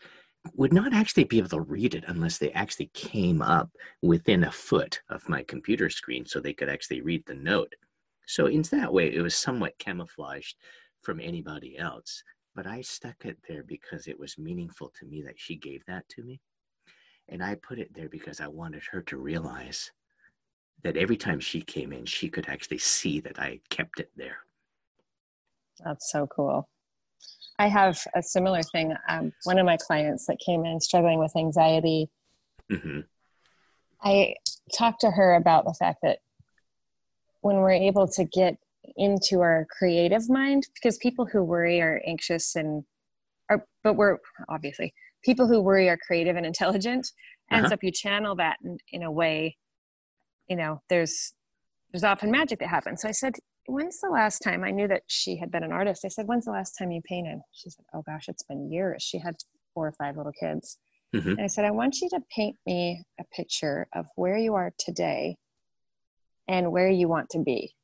would 0.54 0.72
not 0.72 0.92
actually 0.92 1.24
be 1.24 1.38
able 1.38 1.48
to 1.48 1.60
read 1.60 1.94
it 1.94 2.04
unless 2.06 2.38
they 2.38 2.52
actually 2.52 2.90
came 2.92 3.40
up 3.40 3.70
within 4.02 4.44
a 4.44 4.52
foot 4.52 5.00
of 5.08 5.28
my 5.28 5.42
computer 5.42 5.88
screen 5.88 6.26
so 6.26 6.38
they 6.38 6.52
could 6.52 6.68
actually 6.68 7.00
read 7.00 7.24
the 7.26 7.34
note. 7.34 7.74
So, 8.26 8.46
in 8.46 8.62
that 8.62 8.92
way, 8.92 9.12
it 9.12 9.22
was 9.22 9.34
somewhat 9.34 9.78
camouflaged 9.78 10.56
from 11.02 11.20
anybody 11.20 11.78
else. 11.78 12.22
But 12.54 12.66
I 12.66 12.82
stuck 12.82 13.24
it 13.24 13.38
there 13.48 13.62
because 13.62 14.06
it 14.06 14.18
was 14.18 14.38
meaningful 14.38 14.92
to 15.00 15.06
me 15.06 15.22
that 15.22 15.38
she 15.38 15.56
gave 15.56 15.84
that 15.86 16.08
to 16.10 16.22
me. 16.22 16.40
And 17.28 17.42
I 17.42 17.56
put 17.56 17.78
it 17.78 17.92
there 17.94 18.08
because 18.08 18.40
I 18.40 18.48
wanted 18.48 18.82
her 18.92 19.02
to 19.02 19.16
realize 19.16 19.90
that 20.82 20.96
every 20.96 21.16
time 21.16 21.40
she 21.40 21.62
came 21.62 21.92
in, 21.92 22.04
she 22.04 22.28
could 22.28 22.48
actually 22.48 22.78
see 22.78 23.20
that 23.20 23.38
I 23.38 23.60
kept 23.70 23.98
it 23.98 24.10
there. 24.16 24.38
That's 25.84 26.12
so 26.12 26.26
cool. 26.26 26.68
I 27.58 27.68
have 27.68 27.98
a 28.14 28.22
similar 28.22 28.62
thing. 28.62 28.94
Um, 29.08 29.32
one 29.44 29.58
of 29.58 29.66
my 29.66 29.76
clients 29.76 30.26
that 30.26 30.38
came 30.44 30.64
in 30.64 30.80
struggling 30.80 31.18
with 31.18 31.36
anxiety, 31.36 32.10
mm-hmm. 32.70 33.00
I 34.02 34.34
talked 34.76 35.00
to 35.00 35.10
her 35.10 35.34
about 35.34 35.64
the 35.64 35.74
fact 35.74 36.00
that 36.02 36.18
when 37.40 37.56
we're 37.56 37.70
able 37.70 38.08
to 38.08 38.24
get 38.24 38.58
into 38.96 39.40
our 39.40 39.66
creative 39.78 40.28
mind, 40.28 40.66
because 40.74 40.96
people 40.98 41.26
who 41.26 41.42
worry 41.42 41.80
are 41.80 42.00
anxious 42.06 42.54
and 42.56 42.84
are, 43.50 43.64
but 43.82 43.94
we're 43.94 44.18
obviously 44.48 44.92
people 45.24 45.46
who 45.46 45.60
worry 45.60 45.88
are 45.88 45.98
creative 46.06 46.36
and 46.36 46.46
intelligent. 46.46 47.08
And 47.50 47.60
uh-huh. 47.60 47.70
so 47.70 47.74
if 47.74 47.82
you 47.82 47.90
channel 47.92 48.36
that 48.36 48.56
in, 48.64 48.78
in 48.92 49.02
a 49.02 49.10
way, 49.10 49.56
you 50.48 50.56
know, 50.56 50.82
there's 50.88 51.32
there's 51.92 52.04
often 52.04 52.30
magic 52.30 52.58
that 52.58 52.68
happens. 52.68 53.02
So 53.02 53.08
I 53.08 53.12
said, 53.12 53.34
when's 53.66 54.00
the 54.00 54.10
last 54.10 54.40
time 54.40 54.64
I 54.64 54.70
knew 54.70 54.88
that 54.88 55.02
she 55.06 55.36
had 55.36 55.50
been 55.50 55.62
an 55.62 55.72
artist? 55.72 56.04
I 56.04 56.08
said, 56.08 56.26
when's 56.26 56.44
the 56.44 56.50
last 56.50 56.72
time 56.78 56.90
you 56.90 57.00
painted? 57.08 57.38
She 57.52 57.70
said, 57.70 57.84
oh 57.94 58.02
gosh, 58.06 58.24
it's 58.28 58.42
been 58.42 58.70
years. 58.70 59.02
She 59.02 59.18
had 59.18 59.34
four 59.72 59.86
or 59.86 59.92
five 59.92 60.16
little 60.16 60.32
kids. 60.32 60.78
Mm-hmm. 61.14 61.30
And 61.30 61.40
I 61.42 61.46
said, 61.46 61.64
I 61.64 61.70
want 61.70 62.00
you 62.00 62.08
to 62.10 62.20
paint 62.34 62.56
me 62.66 63.04
a 63.20 63.24
picture 63.34 63.86
of 63.94 64.06
where 64.16 64.36
you 64.36 64.54
are 64.54 64.72
today 64.78 65.36
and 66.48 66.72
where 66.72 66.90
you 66.90 67.08
want 67.08 67.30
to 67.30 67.38
be. 67.38 67.74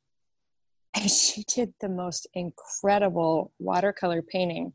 And 0.93 1.09
she 1.11 1.43
did 1.43 1.73
the 1.81 1.89
most 1.89 2.27
incredible 2.33 3.51
watercolor 3.59 4.21
painting. 4.21 4.73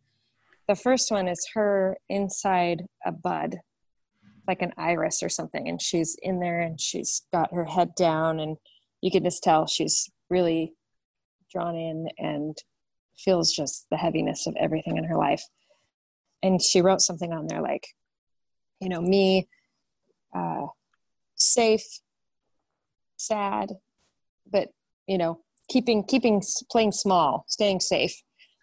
The 0.69 0.75
first 0.75 1.11
one 1.11 1.29
is 1.29 1.47
her 1.55 1.97
inside 2.09 2.85
a 3.05 3.13
bud, 3.13 3.59
like 4.49 4.63
an 4.63 4.73
iris 4.77 5.23
or 5.23 5.29
something. 5.29 5.69
And 5.69 5.81
she's 5.81 6.17
in 6.23 6.41
there 6.41 6.61
and 6.61 6.81
she's 6.81 7.23
got 7.33 7.55
her 7.55 7.65
head 7.65 7.95
down, 7.95 8.41
and 8.41 8.57
you 9.01 9.11
can 9.11 9.23
just 9.23 9.43
tell 9.43 9.67
she's 9.67 10.11
really 10.29 10.73
drawn 11.53 11.77
in 11.77 12.09
and 12.19 12.57
feels 13.17 13.53
just 13.53 13.87
the 13.91 13.97
heaviness 13.97 14.47
of 14.47 14.57
everything 14.59 14.97
in 14.97 15.05
her 15.05 15.17
life. 15.17 15.45
And 16.43 16.61
she 16.61 16.83
wrote 16.83 17.01
something 17.01 17.33
on 17.33 17.47
there 17.47 17.63
like, 17.63 17.87
you 18.81 18.89
know, 18.89 19.01
me, 19.01 19.49
uh, 20.35 20.67
safe, 21.35 22.01
sad, 23.17 23.73
but 24.51 24.69
you 25.07 25.19
know, 25.19 25.41
keeping 25.69 26.05
keeping 26.05 26.43
playing 26.71 26.93
small, 26.93 27.45
staying 27.49 27.81
safe. 27.81 28.15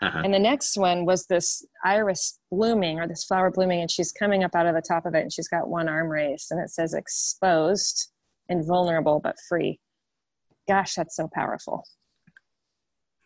Uh-huh. 0.01 0.21
And 0.23 0.33
the 0.33 0.39
next 0.39 0.77
one 0.77 1.05
was 1.05 1.27
this 1.27 1.65
iris 1.85 2.39
blooming 2.51 2.99
or 2.99 3.07
this 3.07 3.23
flower 3.23 3.51
blooming, 3.51 3.81
and 3.81 3.89
she's 3.89 4.11
coming 4.11 4.43
up 4.43 4.53
out 4.53 4.65
of 4.65 4.75
the 4.75 4.81
top 4.81 5.05
of 5.05 5.15
it, 5.15 5.21
and 5.21 5.31
she's 5.31 5.47
got 5.47 5.69
one 5.69 5.87
arm 5.87 6.09
raised, 6.09 6.51
and 6.51 6.59
it 6.59 6.69
says 6.69 6.93
exposed 6.93 8.09
and 8.49 8.65
vulnerable 8.67 9.21
but 9.23 9.35
free. 9.47 9.79
Gosh, 10.67 10.95
that's 10.95 11.15
so 11.15 11.29
powerful. 11.33 11.85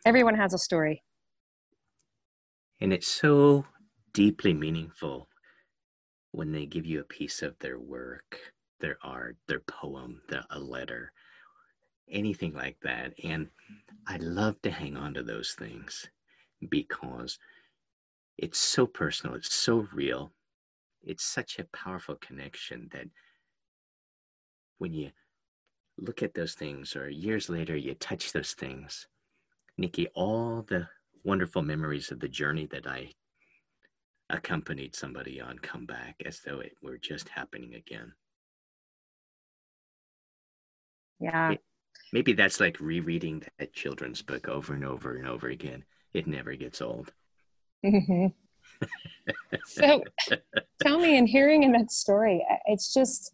Everyone 0.06 0.36
has 0.36 0.54
a 0.54 0.58
story. 0.58 1.04
And 2.80 2.94
it's 2.94 3.08
so 3.08 3.66
deeply 4.14 4.54
meaningful 4.54 5.28
when 6.32 6.52
they 6.52 6.66
give 6.66 6.86
you 6.86 7.00
a 7.00 7.06
piece 7.06 7.42
of 7.42 7.58
their 7.60 7.80
work, 7.80 8.40
their 8.80 8.98
art, 9.04 9.38
their 9.48 9.62
poem, 9.62 10.22
the, 10.30 10.44
a 10.52 10.60
letter, 10.60 11.12
anything 12.12 12.54
like 12.54 12.78
that. 12.82 13.14
And 13.24 13.48
I 14.08 14.18
love 14.18 14.62
to 14.62 14.72
hang 14.72 14.98
on 14.98 15.14
to 15.16 15.24
those 15.24 15.54
things 15.58 16.08
because 16.70 17.40
it's 18.38 18.60
so 18.60 18.86
personal, 18.86 19.36
it's 19.36 19.54
so 19.54 19.88
real, 19.94 20.32
it's 21.04 21.24
such 21.24 21.60
a 21.60 21.66
powerful 21.66 22.16
connection 22.16 22.90
that 22.92 23.08
when 24.78 24.94
you 24.94 25.12
look 25.98 26.22
at 26.22 26.34
those 26.34 26.54
things 26.54 26.96
or 26.96 27.10
years 27.10 27.50
later 27.50 27.76
you 27.76 27.96
touch 27.96 28.32
those 28.32 28.54
things, 28.54 29.08
Nikki, 29.78 30.08
all 30.16 30.66
the 30.68 30.88
wonderful 31.24 31.62
memories 31.62 32.12
of 32.12 32.20
the 32.20 32.28
journey 32.30 32.68
that 32.68 32.88
I 32.88 33.12
accompanied 34.30 34.96
somebody 34.96 35.40
on 35.40 35.58
come 35.60 35.86
back 35.86 36.22
as 36.26 36.42
though 36.46 36.60
it 36.60 36.74
were 36.82 36.98
just 36.98 37.30
happening 37.30 37.76
again. 37.76 38.14
Yeah. 41.20 41.52
It, 41.52 41.62
maybe 42.14 42.34
that's 42.34 42.60
like 42.60 42.80
rereading 42.80 43.44
that 43.60 43.74
children's 43.74 44.22
book 44.22 44.48
over 44.48 44.74
and 44.74 44.86
over 44.86 45.16
and 45.16 45.28
over 45.28 45.48
again. 45.48 45.84
It 46.14 46.28
never 46.28 46.56
gets 46.56 46.82
old. 46.82 47.12
Mm-hmm. 47.86 48.28
so 49.66 50.04
tell 50.82 51.00
me, 51.00 51.18
in 51.18 51.28
hearing 51.28 51.64
in 51.64 51.72
that 51.74 51.92
story, 51.92 52.46
it's 52.66 52.94
just, 52.94 53.34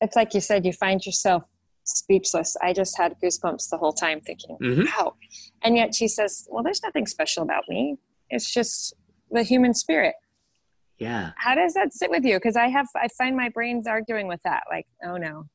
it's 0.00 0.16
like 0.16 0.34
you 0.34 0.40
said, 0.40 0.64
you 0.64 0.72
find 0.72 1.04
yourself 1.04 1.44
speechless. 1.84 2.56
I 2.62 2.72
just 2.72 2.96
had 2.96 3.16
goosebumps 3.22 3.68
the 3.68 3.78
whole 3.78 3.92
time 3.92 4.20
thinking, 4.20 4.56
mm-hmm. 4.62 4.84
wow. 4.84 5.14
And 5.62 5.76
yet 5.76 5.94
she 5.94 6.08
says, 6.08 6.46
well, 6.50 6.62
there's 6.62 6.82
nothing 6.82 7.06
special 7.06 7.42
about 7.42 7.64
me. 7.68 7.96
It's 8.30 8.52
just 8.52 8.94
the 9.30 9.42
human 9.42 9.74
spirit. 9.74 10.14
Yeah. 10.98 11.30
How 11.36 11.54
does 11.54 11.74
that 11.74 11.92
sit 11.92 12.10
with 12.10 12.24
you? 12.24 12.36
Because 12.36 12.56
I 12.56 12.68
have, 12.68 12.86
I 12.94 13.08
find 13.16 13.36
my 13.36 13.48
brain's 13.48 13.86
arguing 13.86 14.28
with 14.28 14.40
that. 14.44 14.64
Like, 14.70 14.86
oh 15.04 15.16
no, 15.16 15.46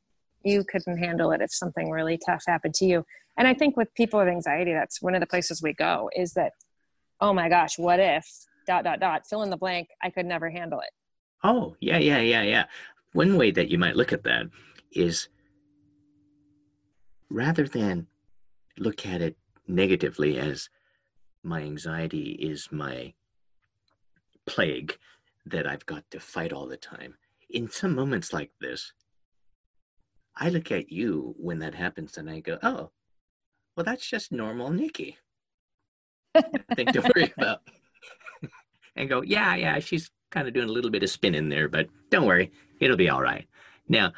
you 0.46 0.64
couldn't 0.64 0.98
handle 0.98 1.32
it 1.32 1.42
if 1.42 1.52
something 1.52 1.90
really 1.90 2.20
tough 2.25 2.44
happened 2.48 2.75
to 2.75 2.86
you. 2.86 3.06
And 3.38 3.48
I 3.48 3.54
think 3.54 3.75
with 3.75 3.94
people 3.96 4.20
with 4.20 4.30
anxiety, 4.30 4.74
that's 4.74 5.02
one 5.02 5.16
of 5.16 5.22
the 5.22 5.28
places 5.28 5.62
we 5.62 5.74
go 5.74 6.10
is 6.16 6.34
that, 6.34 6.54
oh 7.20 7.34
my 7.34 7.50
gosh, 7.50 7.78
what 7.78 8.00
if 8.00 8.25
dot 8.68 8.84
dot 8.84 9.00
dot 9.00 9.28
fill 9.28 9.44
in 9.44 9.50
the 9.50 9.58
blank? 9.58 9.90
I 10.02 10.10
could 10.10 10.25
never 10.25 10.50
handle 10.50 10.80
it. 10.80 10.90
Oh 11.44 11.75
yeah, 11.80 11.98
yeah, 11.98 12.20
yeah, 12.20 12.44
yeah. 12.44 12.66
One 13.14 13.38
way 13.38 13.52
that 13.52 13.70
you 13.70 13.78
might 13.78 13.96
look 13.96 14.14
at 14.14 14.24
that 14.24 14.48
is 14.92 15.30
rather 17.30 17.68
than 17.68 18.08
look 18.78 19.06
at 19.06 19.22
it 19.22 19.38
negatively 19.68 20.38
as 20.38 20.70
my 21.44 21.62
anxiety 21.62 22.32
is 22.40 22.72
my 22.72 23.14
plague 24.46 24.98
that 25.46 25.68
I've 25.68 25.86
got 25.86 26.10
to 26.12 26.20
fight 26.20 26.54
all 26.54 26.68
the 26.68 26.78
time. 26.78 27.16
In 27.50 27.70
some 27.70 27.96
moments 27.96 28.34
like 28.34 28.52
this, 28.60 28.94
I 30.38 30.50
look 30.50 30.72
at 30.72 30.92
you 30.92 31.36
when 31.38 31.60
that 31.60 31.75
happens 31.75 32.18
and 32.18 32.30
I 32.30 32.39
go, 32.39 32.58
oh, 32.62 32.92
well, 33.75 33.84
that's 33.84 34.08
just 34.08 34.32
normal 34.32 34.70
Nikki. 34.70 35.18
Nothing 36.34 36.88
to 36.88 37.12
worry 37.15 37.34
about. 37.38 37.62
and 38.96 39.10
go, 39.10 39.22
yeah, 39.22 39.56
yeah, 39.56 39.80
she's 39.80 40.10
kind 40.32 40.48
of 40.48 40.54
doing 40.54 40.70
a 40.70 40.72
little 40.72 40.92
bit 40.92 41.04
of 41.04 41.10
spin 41.10 41.36
in 41.36 41.50
there, 41.50 41.68
but 41.68 41.88
don't 42.10 42.25
worry, 42.25 42.51
it'll 42.80 42.98
be 42.98 43.10
all 43.10 43.22
right. 43.22 43.48
Now, 43.88 44.13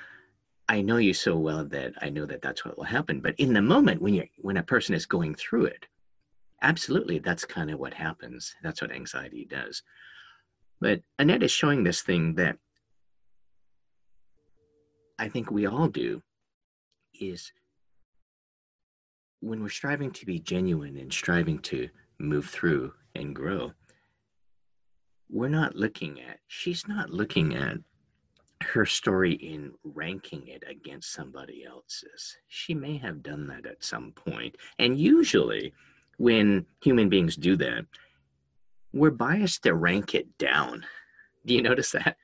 I 0.69 0.81
know 0.81 0.97
you 0.97 1.13
so 1.13 1.38
well 1.38 1.63
that 1.65 1.93
I 2.01 2.09
know 2.09 2.25
that 2.25 2.41
that's 2.41 2.65
what 2.65 2.77
will 2.77 2.83
happen. 2.83 3.21
But 3.21 3.36
in 3.38 3.53
the 3.53 3.62
moment 3.62 4.01
when 4.01 4.13
you're 4.13 4.25
when 4.38 4.57
a 4.57 4.63
person 4.63 4.93
is 4.95 5.05
going 5.05 5.36
through 5.36 5.65
it, 5.65 5.86
absolutely, 6.62 7.19
that's 7.19 7.45
kind 7.45 7.71
of 7.71 7.79
what 7.79 7.93
happens. 7.93 8.53
That's 8.63 8.81
what 8.81 8.91
anxiety 8.91 9.45
does. 9.45 9.81
But 10.81 11.01
Annette 11.19 11.43
is 11.43 11.51
showing 11.51 11.83
this 11.83 12.01
thing 12.01 12.36
that 12.36 12.57
I 15.19 15.29
think 15.29 15.51
we 15.51 15.65
all 15.65 15.88
do 15.88 16.21
is 17.19 17.51
when 19.39 19.62
we're 19.62 19.69
striving 19.69 20.12
to 20.12 20.25
be 20.25 20.39
genuine 20.39 20.97
and 20.97 21.12
striving 21.12 21.59
to 21.59 21.89
move 22.19 22.47
through 22.47 22.93
and 23.15 23.36
grow, 23.36 23.71
we're 25.29 25.50
not 25.50 25.75
looking 25.75 26.21
at, 26.21 26.39
she's 26.47 26.88
not 26.88 27.09
looking 27.09 27.55
at 27.55 27.77
her 28.62 28.86
story 28.86 29.33
in 29.33 29.71
ranking 29.83 30.47
it 30.47 30.63
against 30.67 31.13
somebody 31.13 31.63
else's. 31.65 32.38
She 32.47 32.74
may 32.74 32.97
have 32.97 33.21
done 33.21 33.47
that 33.47 33.65
at 33.65 33.83
some 33.83 34.12
point. 34.13 34.55
And 34.79 34.97
usually, 34.97 35.74
when 36.17 36.65
human 36.81 37.09
beings 37.09 37.36
do 37.36 37.55
that, 37.57 37.86
we're 38.93 39.12
biased 39.12 39.63
to 39.63 39.75
rank 39.75 40.15
it 40.15 40.38
down. 40.38 40.86
Do 41.45 41.53
you 41.53 41.62
notice 41.62 41.91
that? 41.91 42.17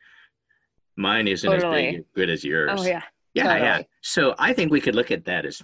Mine 0.95 1.27
isn't 1.27 1.49
totally. 1.49 1.87
as 1.87 1.93
big, 1.95 2.05
good 2.13 2.29
as 2.29 2.43
yours. 2.43 2.71
Oh, 2.73 2.83
yeah. 2.83 3.01
Yeah, 3.33 3.43
totally. 3.43 3.61
yeah. 3.61 3.81
So 4.01 4.35
I 4.37 4.53
think 4.53 4.71
we 4.71 4.81
could 4.81 4.95
look 4.95 5.11
at 5.11 5.25
that 5.25 5.45
as 5.45 5.61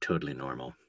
totally 0.00 0.34
normal. 0.34 0.74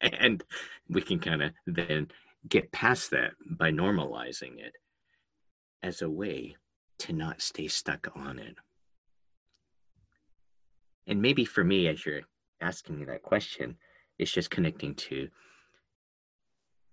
And 0.00 0.44
we 0.88 1.02
can 1.02 1.18
kind 1.18 1.42
of 1.42 1.50
then 1.66 2.06
get 2.48 2.70
past 2.70 3.10
that 3.10 3.32
by 3.58 3.72
normalizing 3.72 4.60
it 4.60 4.72
as 5.82 6.02
a 6.02 6.08
way 6.08 6.54
to 7.00 7.12
not 7.12 7.42
stay 7.42 7.66
stuck 7.66 8.08
on 8.14 8.38
it. 8.38 8.54
And 11.08 11.20
maybe 11.20 11.44
for 11.44 11.64
me, 11.64 11.88
as 11.88 12.06
you're 12.06 12.20
asking 12.60 13.00
me 13.00 13.06
that 13.06 13.22
question, 13.22 13.76
it's 14.20 14.30
just 14.30 14.50
connecting 14.50 14.94
to 14.94 15.28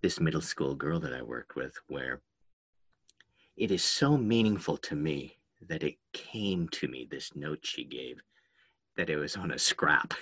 this 0.02 0.18
middle 0.18 0.40
school 0.40 0.74
girl 0.74 0.98
that 0.98 1.12
I 1.12 1.22
worked 1.22 1.54
with, 1.54 1.74
where 1.86 2.22
it 3.56 3.70
is 3.70 3.82
so 3.82 4.16
meaningful 4.16 4.76
to 4.76 4.94
me 4.94 5.36
that 5.68 5.82
it 5.82 5.96
came 6.12 6.68
to 6.68 6.88
me, 6.88 7.08
this 7.10 7.34
note 7.34 7.60
she 7.62 7.84
gave, 7.84 8.20
that 8.96 9.10
it 9.10 9.16
was 9.16 9.36
on 9.36 9.50
a 9.50 9.58
scrap. 9.58 10.14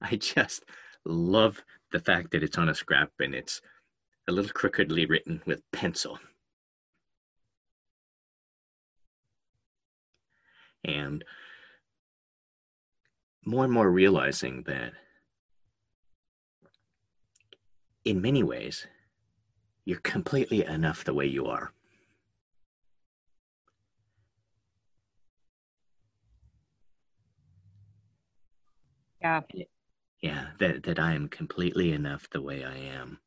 I 0.00 0.16
just 0.16 0.64
love 1.04 1.62
the 1.92 2.00
fact 2.00 2.30
that 2.30 2.42
it's 2.42 2.58
on 2.58 2.68
a 2.68 2.74
scrap 2.74 3.10
and 3.20 3.34
it's 3.34 3.60
a 4.28 4.32
little 4.32 4.50
crookedly 4.52 5.06
written 5.06 5.42
with 5.46 5.62
pencil. 5.72 6.18
And 10.84 11.24
more 13.44 13.64
and 13.64 13.72
more 13.72 13.90
realizing 13.90 14.62
that 14.64 14.92
in 18.04 18.20
many 18.20 18.42
ways, 18.42 18.86
you're 19.84 19.98
completely 20.00 20.64
enough 20.64 21.04
the 21.04 21.14
way 21.14 21.26
you 21.26 21.46
are. 21.46 21.72
Yeah. 29.20 29.40
Yeah, 30.20 30.46
that, 30.58 30.82
that 30.84 30.98
I 30.98 31.14
am 31.14 31.28
completely 31.28 31.92
enough 31.92 32.28
the 32.30 32.42
way 32.42 32.64
I 32.64 32.76
am. 32.76 33.20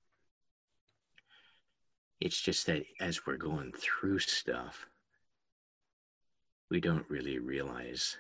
It's 2.19 2.41
just 2.41 2.65
that 2.65 2.83
as 2.99 3.25
we're 3.25 3.37
going 3.37 3.71
through 3.71 4.19
stuff, 4.19 4.87
we 6.69 6.79
don't 6.79 7.09
really 7.09 7.39
realize 7.39 8.17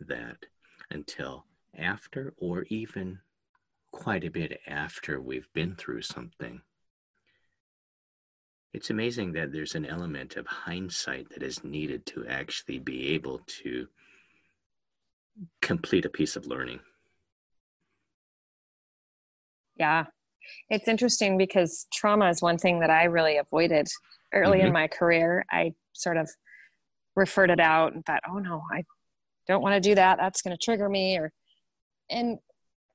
that 0.00 0.46
until 0.90 1.44
after 1.76 2.34
or 2.38 2.64
even 2.68 3.18
quite 3.90 4.24
a 4.24 4.30
bit 4.30 4.60
after 4.66 5.20
we've 5.20 5.52
been 5.52 5.74
through 5.74 6.02
something. 6.02 6.62
It's 8.72 8.90
amazing 8.90 9.32
that 9.32 9.52
there's 9.52 9.74
an 9.74 9.84
element 9.84 10.36
of 10.36 10.46
hindsight 10.46 11.30
that 11.30 11.42
is 11.42 11.64
needed 11.64 12.06
to 12.06 12.26
actually 12.26 12.78
be 12.78 13.08
able 13.08 13.40
to 13.62 13.88
complete 15.62 16.04
a 16.04 16.10
piece 16.10 16.36
of 16.36 16.46
learning. 16.46 16.80
Yeah. 19.76 20.06
It's 20.68 20.88
interesting 20.88 21.38
because 21.38 21.86
trauma 21.92 22.28
is 22.28 22.42
one 22.42 22.58
thing 22.58 22.80
that 22.80 22.90
I 22.90 23.04
really 23.04 23.38
avoided 23.38 23.88
early 24.34 24.58
mm-hmm. 24.58 24.68
in 24.68 24.72
my 24.72 24.88
career. 24.88 25.44
I 25.50 25.72
sort 25.92 26.16
of 26.16 26.28
referred 27.16 27.50
it 27.50 27.60
out 27.60 27.94
and 27.94 28.04
thought, 28.04 28.22
oh 28.28 28.38
no, 28.38 28.62
I 28.72 28.84
don't 29.46 29.62
want 29.62 29.74
to 29.74 29.88
do 29.88 29.94
that. 29.94 30.18
That's 30.18 30.42
going 30.42 30.56
to 30.56 30.62
trigger 30.62 30.88
me. 30.88 31.16
Or, 31.18 31.32
and 32.10 32.38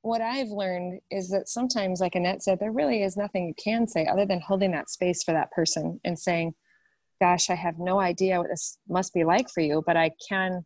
what 0.01 0.21
I've 0.21 0.49
learned 0.49 0.99
is 1.09 1.29
that 1.29 1.49
sometimes, 1.49 1.99
like 1.99 2.15
Annette 2.15 2.43
said, 2.43 2.59
there 2.59 2.71
really 2.71 3.03
is 3.03 3.17
nothing 3.17 3.47
you 3.47 3.53
can 3.61 3.87
say 3.87 4.05
other 4.05 4.25
than 4.25 4.41
holding 4.41 4.71
that 4.71 4.89
space 4.89 5.23
for 5.23 5.31
that 5.31 5.51
person 5.51 5.99
and 6.03 6.17
saying, 6.17 6.53
gosh, 7.19 7.49
I 7.49 7.55
have 7.55 7.79
no 7.79 7.99
idea 7.99 8.39
what 8.39 8.49
this 8.49 8.77
must 8.87 9.13
be 9.13 9.23
like 9.23 9.49
for 9.49 9.61
you, 9.61 9.83
but 9.85 9.97
I 9.97 10.11
can 10.29 10.65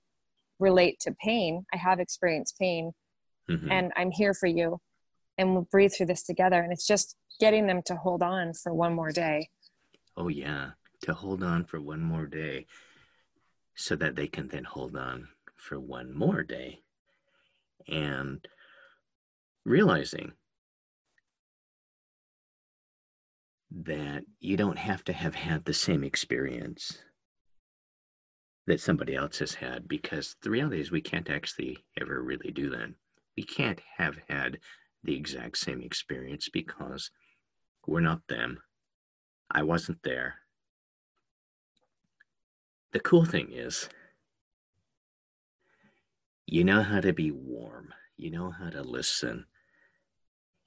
relate 0.59 0.99
to 1.01 1.15
pain. 1.23 1.65
I 1.73 1.77
have 1.77 1.99
experienced 1.99 2.57
pain 2.59 2.91
mm-hmm. 3.49 3.71
and 3.71 3.91
I'm 3.95 4.11
here 4.11 4.33
for 4.33 4.47
you. 4.47 4.79
And 5.37 5.53
we'll 5.53 5.67
breathe 5.71 5.93
through 5.93 6.07
this 6.07 6.23
together. 6.23 6.61
And 6.61 6.71
it's 6.73 6.85
just 6.85 7.15
getting 7.39 7.65
them 7.65 7.81
to 7.85 7.95
hold 7.95 8.21
on 8.21 8.53
for 8.53 8.73
one 8.73 8.93
more 8.93 9.11
day. 9.11 9.49
Oh, 10.17 10.27
yeah. 10.27 10.71
To 11.03 11.13
hold 11.13 11.43
on 11.43 11.63
for 11.63 11.79
one 11.79 12.01
more 12.01 12.25
day 12.25 12.65
so 13.75 13.95
that 13.95 14.15
they 14.15 14.27
can 14.27 14.49
then 14.49 14.65
hold 14.65 14.97
on 14.97 15.29
for 15.55 15.79
one 15.79 16.13
more 16.13 16.43
day. 16.43 16.81
And 17.87 18.45
realizing 19.65 20.33
that 23.71 24.23
you 24.39 24.57
don't 24.57 24.77
have 24.77 25.03
to 25.05 25.13
have 25.13 25.35
had 25.35 25.63
the 25.63 25.73
same 25.73 26.03
experience 26.03 26.97
that 28.69 28.79
somebody 28.79 29.15
else 29.15 29.39
has 29.39 29.55
had 29.55 29.87
because 29.87 30.35
the 30.43 30.49
reality 30.51 30.79
is 30.79 30.91
we 30.91 31.01
can't 31.01 31.31
actually 31.31 31.75
ever 31.99 32.21
really 32.21 32.51
do 32.51 32.69
that. 32.69 32.93
We 33.35 33.41
can't 33.41 33.81
have 33.97 34.19
had 34.29 34.59
the 35.03 35.15
exact 35.15 35.57
same 35.57 35.81
experience 35.81 36.49
because 36.53 37.09
we're 37.87 37.99
not 37.99 38.21
them. 38.29 38.59
I 39.49 39.63
wasn't 39.63 40.03
there. 40.03 40.35
The 42.93 42.99
cool 42.99 43.25
thing 43.25 43.51
is, 43.51 43.89
you 46.45 46.63
know 46.63 46.83
how 46.83 47.01
to 47.01 47.11
be 47.11 47.31
warm, 47.31 47.91
you 48.17 48.29
know 48.29 48.51
how 48.51 48.69
to 48.69 48.83
listen, 48.83 49.45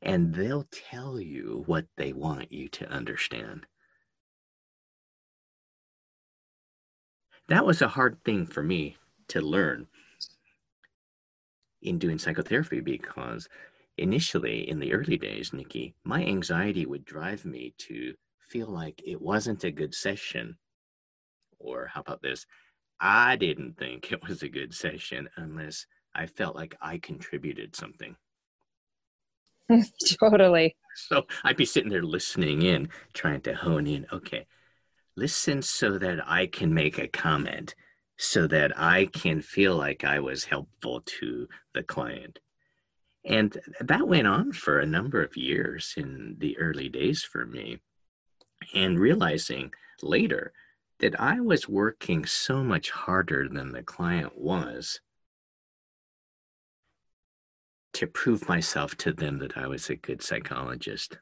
and 0.01 0.35
they'll 0.35 0.67
tell 0.91 1.21
you 1.21 1.63
what 1.67 1.87
they 1.97 2.13
want 2.13 2.51
you 2.51 2.69
to 2.71 2.91
understand. 2.91 3.65
That 7.49 7.67
was 7.67 7.83
a 7.83 7.89
hard 7.89 8.23
thing 8.25 8.47
for 8.47 8.63
me 8.63 8.97
to 9.29 9.41
learn 9.41 9.87
in 11.83 11.99
doing 11.99 12.19
psychotherapy 12.19 12.81
because 12.81 13.49
initially 13.99 14.69
in 14.69 14.79
the 14.79 14.93
early 14.93 15.19
days, 15.19 15.53
Nikki, 15.53 15.95
my 16.05 16.25
anxiety 16.25 16.87
would 16.87 17.05
drive 17.05 17.45
me 17.45 17.75
to 17.79 18.15
feel 18.49 18.69
like 18.69 19.03
it 19.05 19.21
wasn't 19.21 19.65
a 19.65 19.71
good 19.71 19.95
session 19.95 20.57
or 21.59 21.87
how 21.87 22.01
about 22.01 22.23
this? 22.23 22.47
I 23.01 23.37
didn't 23.37 23.79
think 23.79 24.13
it 24.13 24.23
was 24.27 24.43
a 24.43 24.49
good 24.49 24.75
session 24.75 25.29
unless 25.37 25.87
I 26.15 26.27
felt 26.27 26.55
like 26.55 26.77
I 26.81 26.99
contributed 26.99 27.75
something. 27.75 28.17
totally. 30.21 30.77
So 30.95 31.27
I'd 31.45 31.57
be 31.57 31.65
sitting 31.65 31.91
there 31.91 32.03
listening 32.03 32.63
in, 32.63 32.89
trying 33.15 33.41
to 33.43 33.55
hone 33.55 33.87
in. 33.87 34.07
Okay, 34.13 34.47
listen 35.17 35.63
so 35.63 35.99
that 35.99 36.21
I 36.27 36.47
can 36.47 36.73
make 36.73 36.99
a 36.99 37.09
comment, 37.09 37.75
so 38.17 38.47
that 38.47 38.79
I 38.79 39.07
can 39.07 39.41
feel 39.43 39.77
like 39.77 40.05
I 40.05 40.21
was 40.21 40.45
helpful 40.45 41.03
to 41.21 41.49
the 41.75 41.83
client. 41.83 42.39
And 43.25 43.57
that 43.81 44.09
went 44.09 44.27
on 44.27 44.53
for 44.53 44.81
a 44.81 44.87
number 44.87 45.23
of 45.23 45.37
years 45.37 45.95
in 45.97 46.37
the 46.39 46.59
early 46.59 46.89
days 46.89 47.23
for 47.23 47.47
me. 47.47 47.79
And 48.75 48.99
realizing 48.99 49.73
later 50.03 50.53
that 50.99 51.21
I 51.21 51.41
was 51.41 51.69
working 51.69 52.25
so 52.27 52.63
much 52.63 52.91
harder 52.91 53.49
than 53.49 53.73
the 53.73 53.83
client 53.83 54.37
was 54.37 55.01
to 57.95 58.07
prove 58.07 58.49
myself 58.49 58.97
to 58.97 59.13
them 59.13 59.39
that 59.39 59.57
I 59.57 59.67
was 59.67 59.91
a 59.91 59.97
good 59.97 60.23
psychologist. 60.23 61.19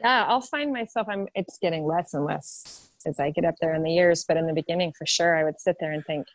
Yeah, 0.00 0.24
I'll 0.28 0.40
find 0.40 0.72
myself 0.72 1.08
I'm 1.08 1.26
it's 1.34 1.58
getting 1.58 1.84
less 1.84 2.14
and 2.14 2.24
less 2.24 2.88
as 3.06 3.18
I 3.18 3.30
get 3.30 3.44
up 3.44 3.54
there 3.60 3.74
in 3.74 3.82
the 3.82 3.92
years, 3.92 4.24
but 4.26 4.36
in 4.36 4.46
the 4.46 4.52
beginning 4.52 4.92
for 4.96 5.06
sure 5.06 5.36
I 5.36 5.44
would 5.44 5.60
sit 5.60 5.76
there 5.80 5.92
and 5.92 6.04
think, 6.04 6.26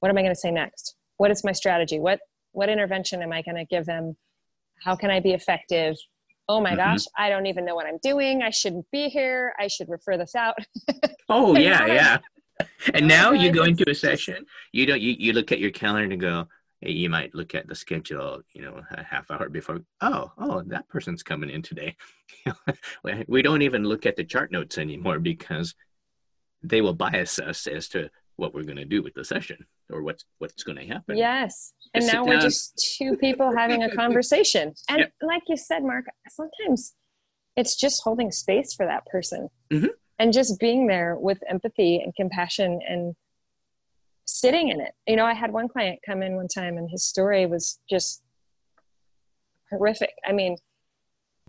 what 0.00 0.08
am 0.08 0.18
I 0.18 0.22
going 0.22 0.34
to 0.34 0.40
say 0.40 0.50
next? 0.50 0.96
What 1.16 1.30
is 1.30 1.44
my 1.44 1.52
strategy? 1.52 1.98
What 1.98 2.20
what 2.52 2.68
intervention 2.68 3.22
am 3.22 3.32
I 3.32 3.42
going 3.42 3.56
to 3.56 3.64
give 3.64 3.86
them? 3.86 4.16
How 4.84 4.96
can 4.96 5.10
I 5.10 5.20
be 5.20 5.32
effective? 5.32 5.96
oh 6.50 6.60
my 6.60 6.70
mm-hmm. 6.70 6.78
gosh, 6.78 7.04
I 7.16 7.30
don't 7.30 7.46
even 7.46 7.64
know 7.64 7.76
what 7.76 7.86
I'm 7.86 7.98
doing. 8.02 8.42
I 8.42 8.50
shouldn't 8.50 8.86
be 8.90 9.08
here. 9.08 9.54
I 9.58 9.68
should 9.68 9.88
refer 9.88 10.18
this 10.18 10.34
out. 10.34 10.56
oh 11.28 11.56
yeah, 11.56 11.86
yeah. 11.86 12.18
And 12.92 13.08
now 13.08 13.32
you 13.32 13.50
go 13.50 13.64
into 13.64 13.88
a 13.88 13.94
session. 13.94 14.44
You 14.72 14.84
don't. 14.84 15.00
You, 15.00 15.14
you 15.18 15.32
look 15.32 15.50
at 15.50 15.60
your 15.60 15.70
calendar 15.70 16.12
and 16.12 16.20
go. 16.20 16.46
You 16.82 17.10
might 17.10 17.34
look 17.34 17.54
at 17.54 17.68
the 17.68 17.74
schedule. 17.74 18.40
You 18.54 18.62
know, 18.62 18.82
a 18.90 19.02
half 19.02 19.30
hour 19.30 19.48
before. 19.48 19.80
Oh, 20.00 20.32
oh, 20.38 20.62
that 20.66 20.88
person's 20.88 21.22
coming 21.22 21.50
in 21.50 21.62
today. 21.62 21.96
we 23.28 23.42
don't 23.42 23.62
even 23.62 23.84
look 23.84 24.06
at 24.06 24.16
the 24.16 24.24
chart 24.24 24.50
notes 24.50 24.78
anymore 24.78 25.18
because 25.18 25.74
they 26.62 26.80
will 26.80 26.94
bias 26.94 27.38
us 27.38 27.66
as 27.66 27.88
to 27.88 28.10
what 28.36 28.54
we're 28.54 28.64
going 28.64 28.76
to 28.76 28.84
do 28.84 29.02
with 29.02 29.14
the 29.14 29.24
session 29.24 29.66
or 29.90 30.02
what's 30.02 30.24
what's 30.38 30.62
going 30.62 30.78
to 30.78 30.86
happen. 30.86 31.16
Yes. 31.16 31.72
And 31.94 32.06
now 32.06 32.24
we're 32.24 32.40
just 32.40 32.94
two 32.98 33.16
people 33.16 33.54
having 33.54 33.82
a 33.82 33.94
conversation. 33.94 34.72
And 34.88 35.00
yep. 35.00 35.12
like 35.22 35.42
you 35.48 35.56
said, 35.56 35.82
Mark, 35.82 36.06
sometimes 36.28 36.94
it's 37.56 37.76
just 37.76 38.02
holding 38.02 38.30
space 38.32 38.74
for 38.74 38.86
that 38.86 39.06
person. 39.06 39.48
Mm-hmm. 39.70 39.86
and 40.18 40.32
just 40.32 40.58
being 40.58 40.88
there 40.88 41.16
with 41.16 41.38
empathy 41.48 42.00
and 42.02 42.14
compassion 42.14 42.80
and 42.88 43.14
sitting 44.30 44.68
in 44.68 44.80
it. 44.80 44.92
You 45.06 45.16
know, 45.16 45.24
I 45.24 45.34
had 45.34 45.52
one 45.52 45.68
client 45.68 46.00
come 46.04 46.22
in 46.22 46.36
one 46.36 46.48
time 46.48 46.76
and 46.78 46.88
his 46.90 47.04
story 47.04 47.46
was 47.46 47.78
just 47.88 48.22
horrific. 49.70 50.12
I 50.26 50.32
mean, 50.32 50.56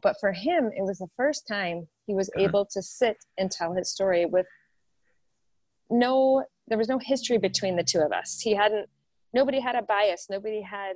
but 0.02 0.16
for 0.20 0.32
him, 0.32 0.72
it 0.76 0.84
was 0.84 0.98
the 0.98 1.10
first 1.16 1.48
time 1.48 1.88
he 2.08 2.14
was 2.14 2.30
uh-huh. 2.30 2.46
able 2.46 2.66
to 2.66 2.82
sit 2.82 3.18
and 3.38 3.52
tell 3.52 3.74
his 3.74 3.90
story 3.90 4.26
with 4.26 4.48
no, 5.90 6.44
there 6.68 6.78
was 6.78 6.88
no 6.88 7.00
history 7.00 7.38
between 7.38 7.76
the 7.76 7.84
two 7.84 8.00
of 8.00 8.12
us. 8.12 8.40
He 8.42 8.56
hadn't, 8.56 8.90
nobody 9.34 9.60
had 9.60 9.76
a 9.76 9.82
bias, 9.82 10.28
nobody 10.30 10.62
had 10.62 10.94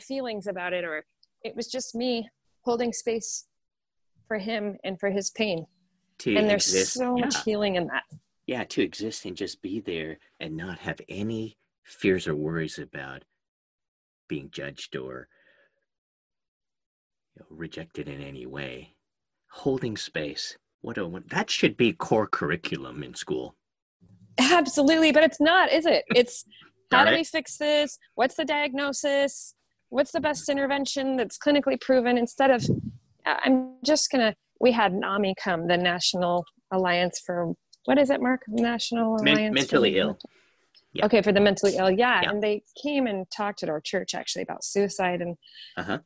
feelings 0.00 0.46
about 0.46 0.72
it, 0.72 0.84
or 0.84 1.04
it 1.42 1.54
was 1.54 1.68
just 1.68 1.94
me 1.94 2.28
holding 2.62 2.92
space 2.92 3.46
for 4.26 4.38
him 4.38 4.76
and 4.84 4.98
for 4.98 5.10
his 5.10 5.30
pain. 5.30 5.66
To 6.18 6.36
and 6.36 6.48
there's 6.48 6.66
exist, 6.66 6.94
so 6.94 7.16
yeah. 7.16 7.24
much 7.24 7.44
healing 7.44 7.74
in 7.74 7.88
that. 7.88 8.04
Yeah, 8.46 8.64
to 8.64 8.82
exist 8.82 9.24
and 9.24 9.36
just 9.36 9.62
be 9.62 9.80
there 9.80 10.18
and 10.40 10.56
not 10.56 10.78
have 10.80 11.00
any 11.08 11.56
fears 11.84 12.28
or 12.28 12.34
worries 12.34 12.78
about 12.78 13.24
being 14.28 14.50
judged 14.50 14.96
or 14.96 15.28
you 17.34 17.40
know, 17.40 17.46
rejected 17.50 18.08
in 18.08 18.20
any 18.22 18.46
way. 18.46 18.94
Holding 19.50 19.96
space. 19.96 20.56
What 20.82 20.98
a 20.98 21.22
that 21.28 21.48
should 21.48 21.76
be 21.76 21.92
core 21.92 22.26
curriculum 22.26 23.02
in 23.02 23.14
school. 23.14 23.54
Absolutely, 24.38 25.12
but 25.12 25.22
it's 25.22 25.40
not, 25.40 25.72
is 25.72 25.86
it? 25.86 26.04
It's 26.08 26.44
how 26.92 27.04
do 27.04 27.12
we 27.14 27.24
fix 27.24 27.56
this? 27.56 27.98
What's 28.14 28.34
the 28.34 28.44
diagnosis? 28.44 29.54
What's 29.88 30.12
the 30.12 30.20
best 30.20 30.48
intervention 30.48 31.16
that's 31.16 31.38
clinically 31.38 31.80
proven? 31.80 32.18
Instead 32.18 32.50
of, 32.50 32.64
I'm 33.24 33.76
just 33.84 34.10
gonna. 34.10 34.34
We 34.60 34.72
had 34.72 34.92
NAMI 34.92 35.34
come, 35.42 35.68
the 35.68 35.76
National 35.76 36.44
Alliance 36.70 37.20
for 37.24 37.54
what 37.84 37.98
is 37.98 38.10
it, 38.10 38.20
Mark? 38.20 38.42
National 38.48 39.22
Men- 39.22 39.34
Alliance 39.34 39.54
mentally 39.54 39.98
ill. 39.98 40.18
Yeah. 40.92 41.06
Okay, 41.06 41.22
for 41.22 41.32
the 41.32 41.40
mentally 41.40 41.76
ill, 41.76 41.90
yeah. 41.90 42.22
yeah. 42.22 42.30
And 42.30 42.42
they 42.42 42.62
came 42.80 43.06
and 43.06 43.28
talked 43.30 43.62
at 43.62 43.68
our 43.68 43.80
church 43.80 44.14
actually 44.14 44.42
about 44.42 44.62
suicide, 44.62 45.20
and 45.20 45.36
uh-huh. 45.76 45.98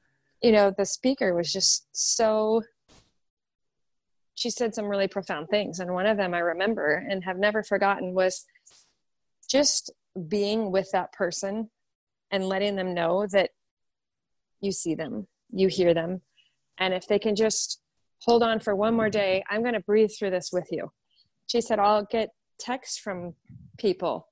you 0.43 0.53
know, 0.53 0.73
the 0.77 0.87
speaker 0.87 1.35
was 1.35 1.53
just 1.53 1.87
so. 1.93 2.63
She 4.35 4.51
said 4.51 4.75
some 4.75 4.87
really 4.87 5.09
profound 5.09 5.49
things, 5.49 5.81
and 5.81 5.93
one 5.93 6.07
of 6.07 6.17
them 6.17 6.33
I 6.33 6.39
remember 6.39 7.05
and 7.09 7.25
have 7.25 7.39
never 7.39 7.63
forgotten 7.63 8.15
was 8.15 8.47
just 9.51 9.91
being 10.29 10.71
with 10.71 10.91
that 10.93 11.13
person 11.13 11.71
and 12.31 12.49
letting 12.49 12.77
them 12.77 12.95
know 12.95 13.27
that 13.33 13.51
you 14.61 14.73
see 14.73 14.95
them, 14.95 15.27
you 15.51 15.69
hear 15.69 15.95
them. 15.95 16.23
And 16.79 16.95
if 16.95 17.07
they 17.07 17.19
can 17.19 17.35
just 17.35 17.81
hold 18.23 18.43
on 18.43 18.61
for 18.61 18.75
one 18.75 18.95
more 18.95 19.11
day, 19.11 19.45
I'm 19.51 19.63
going 19.63 19.75
to 19.75 19.81
breathe 19.81 20.11
through 20.17 20.31
this 20.31 20.51
with 20.53 20.69
you. 20.71 20.93
She 21.49 21.61
said, 21.61 21.79
I'll 21.79 22.05
get 22.05 22.31
texts 22.59 22.99
from 22.99 23.35
people 23.77 24.29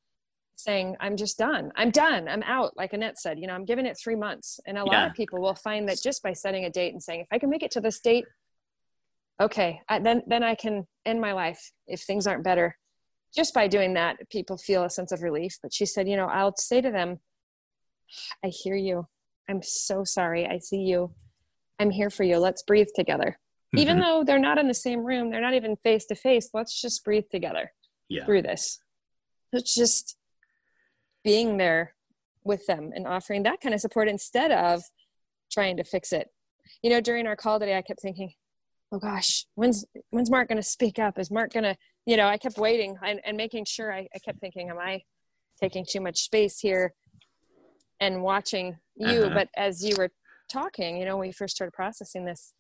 saying, 0.55 0.97
I'm 1.01 1.17
just 1.17 1.37
done. 1.37 1.71
I'm 1.77 1.91
done. 1.91 2.29
I'm 2.29 2.43
out. 2.45 2.77
Like 2.77 2.93
Annette 2.93 3.19
said, 3.19 3.39
you 3.39 3.47
know, 3.47 3.55
I'm 3.55 3.65
giving 3.65 3.85
it 3.85 3.99
three 4.03 4.17
months. 4.17 4.59
And 4.67 4.79
a 4.79 4.85
yeah. 4.87 5.01
lot 5.01 5.11
of 5.11 5.15
people 5.15 5.41
will 5.41 5.55
find 5.55 5.89
that 5.89 6.01
just 6.03 6.23
by 6.23 6.33
setting 6.33 6.65
a 6.65 6.71
date 6.71 6.93
and 6.93 7.03
saying, 7.03 7.21
if 7.21 7.29
I 7.31 7.39
can 7.39 7.51
make 7.51 7.63
it 7.63 7.73
to 7.73 7.81
this 7.81 8.01
date, 8.01 8.25
okay, 9.41 9.81
I, 9.89 9.99
then, 9.99 10.23
then 10.27 10.43
I 10.43 10.55
can 10.55 10.87
end 11.05 11.21
my 11.21 11.33
life 11.33 11.73
if 11.87 12.03
things 12.03 12.27
aren't 12.27 12.45
better 12.45 12.77
just 13.37 13.53
by 13.53 13.69
doing 13.69 13.95
that, 13.95 14.17
people 14.31 14.57
feel 14.57 14.83
a 14.85 14.91
sense 14.91 15.13
of 15.13 15.23
relief. 15.23 15.59
But 15.63 15.73
she 15.73 15.85
said, 15.85 16.09
you 16.09 16.17
know, 16.17 16.27
I'll 16.27 16.57
say 16.57 16.81
to 16.81 16.91
them, 16.91 17.21
I 18.43 18.49
hear 18.49 18.75
you. 18.75 19.07
I'm 19.49 19.63
so 19.63 20.05
sorry. 20.05 20.47
I 20.47 20.59
see 20.59 20.79
you. 20.79 21.13
I'm 21.79 21.91
here 21.91 22.11
for 22.11 22.25
you. 22.25 22.39
Let's 22.39 22.63
breathe 22.63 22.89
together. 22.97 23.39
Mm-hmm. 23.75 23.79
Even 23.79 24.01
though 24.01 24.25
they're 24.25 24.39
not 24.39 24.59
in 24.59 24.69
the 24.69 24.75
same 24.75 25.05
room, 25.05 25.31
they're 25.31 25.41
not 25.41 25.55
even 25.55 25.77
face 25.77 26.07
to 26.07 26.15
face, 26.15 26.51
let's 26.55 26.81
just 26.81 27.05
breathe 27.05 27.25
together 27.31 27.73
yeah. 28.09 28.25
through 28.25 28.43
this. 28.43 28.79
It's 29.53 29.75
just 29.75 30.17
being 31.25 31.57
there 31.57 31.95
with 32.45 32.67
them 32.67 32.93
and 32.95 33.07
offering 33.07 33.43
that 33.43 33.61
kind 33.61 33.75
of 33.75 33.81
support 33.81 34.09
instead 34.09 34.53
of 34.53 34.83
trying 35.51 35.77
to 35.79 35.85
fix 35.85 36.13
it. 36.13 36.29
You 36.83 36.91
know, 36.91 37.01
during 37.01 37.27
our 37.27 37.37
call 37.37 37.59
today, 37.59 37.77
I 37.77 37.83
kept 37.83 38.01
thinking, 38.01 38.33
oh 38.93 38.99
gosh, 38.99 39.47
when's 39.55 39.85
when's 40.11 40.31
Mark 40.31 40.49
going 40.49 40.57
to 40.57 40.63
speak 40.63 40.99
up? 40.99 41.19
Is 41.19 41.31
Mark 41.31 41.53
going 41.53 41.65
to 41.65 41.77
you 42.07 42.17
know, 42.17 42.29
I 42.29 42.39
kept 42.39 42.57
waiting 42.57 42.97
and, 43.05 43.21
and 43.25 43.37
making 43.37 43.65
sure 43.65 43.93
I, 43.93 44.09
I 44.15 44.19
kept 44.25 44.39
thinking, 44.39 44.71
am 44.71 44.79
I 44.79 45.03
taking 45.61 45.85
too 45.87 46.01
much 46.01 46.21
space 46.21 46.61
here 46.61 46.95
and 48.01 48.23
watching 48.23 48.79
you? 48.95 49.25
Uh-huh. 49.25 49.35
But 49.35 49.49
as 49.57 49.85
you 49.85 49.97
were 49.99 50.11
talking, 50.49 50.97
you 50.97 51.05
know, 51.05 51.17
when 51.17 51.29
we 51.29 51.33
first 51.33 51.57
started 51.57 51.73
processing 51.73 52.25
this, 52.25 52.55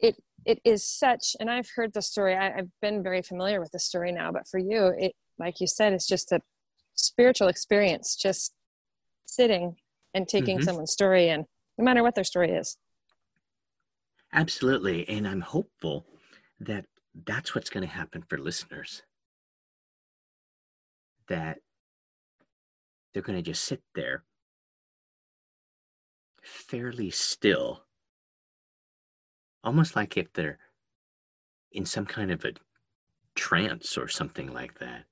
it 0.00 0.16
it 0.44 0.60
is 0.64 0.86
such 0.86 1.36
and 1.40 1.50
i've 1.50 1.68
heard 1.76 1.92
the 1.92 2.02
story 2.02 2.36
I, 2.36 2.50
have 2.56 2.68
been 2.80 3.02
very 3.02 3.22
familiar 3.22 3.60
with 3.60 3.70
the 3.72 3.78
story 3.78 4.12
now 4.12 4.32
but 4.32 4.46
for 4.48 4.58
you 4.58 4.92
it 4.98 5.12
like 5.38 5.60
you 5.60 5.66
said 5.66 5.92
it's 5.92 6.06
just 6.06 6.32
a 6.32 6.40
spiritual 6.94 7.48
experience 7.48 8.16
just 8.16 8.52
sitting 9.26 9.76
and 10.14 10.26
taking 10.26 10.58
mm-hmm. 10.58 10.64
someone's 10.64 10.92
story 10.92 11.28
and 11.28 11.44
no 11.78 11.84
matter 11.84 12.02
what 12.02 12.14
their 12.14 12.24
story 12.24 12.50
is 12.50 12.76
absolutely 14.32 15.08
and 15.08 15.26
i'm 15.26 15.40
hopeful 15.40 16.06
that 16.60 16.84
that's 17.26 17.54
what's 17.54 17.70
going 17.70 17.86
to 17.86 17.92
happen 17.92 18.22
for 18.28 18.38
listeners. 18.38 19.02
That 21.28 21.58
they're 23.12 23.22
going 23.22 23.38
to 23.38 23.42
just 23.50 23.64
sit 23.64 23.82
there 23.94 24.24
fairly 26.42 27.10
still, 27.10 27.84
almost 29.62 29.96
like 29.96 30.16
if 30.16 30.32
they're 30.32 30.58
in 31.72 31.84
some 31.86 32.06
kind 32.06 32.30
of 32.30 32.44
a 32.44 32.52
trance 33.34 33.96
or 33.96 34.08
something 34.08 34.52
like 34.52 34.78
that. 34.78 35.04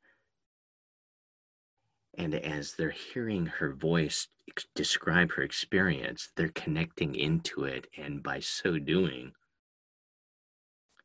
And 2.16 2.34
as 2.34 2.74
they're 2.74 2.90
hearing 2.90 3.46
her 3.46 3.72
voice 3.72 4.28
describe 4.74 5.32
her 5.32 5.42
experience, 5.42 6.30
they're 6.36 6.48
connecting 6.48 7.14
into 7.14 7.64
it. 7.64 7.86
And 7.96 8.22
by 8.22 8.40
so 8.40 8.78
doing, 8.78 9.32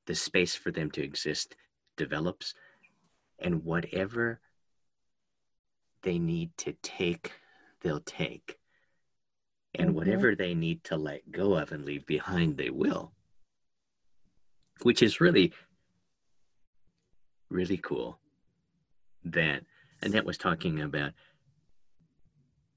the 0.05 0.15
space 0.15 0.55
for 0.55 0.71
them 0.71 0.89
to 0.91 1.03
exist 1.03 1.55
develops 1.97 2.55
and 3.39 3.63
whatever 3.63 4.39
they 6.01 6.19
need 6.19 6.51
to 6.57 6.73
take 6.81 7.31
they'll 7.81 7.99
take 8.01 8.57
and 9.75 9.89
mm-hmm. 9.89 9.97
whatever 9.97 10.35
they 10.35 10.53
need 10.53 10.83
to 10.83 10.97
let 10.97 11.31
go 11.31 11.55
of 11.55 11.71
and 11.71 11.85
leave 11.85 12.05
behind 12.05 12.57
they 12.57 12.69
will 12.69 13.13
which 14.81 15.01
is 15.01 15.21
really 15.21 15.53
really 17.49 17.77
cool 17.77 18.19
that 19.23 19.63
annette 20.01 20.25
was 20.25 20.37
talking 20.37 20.81
about 20.81 21.13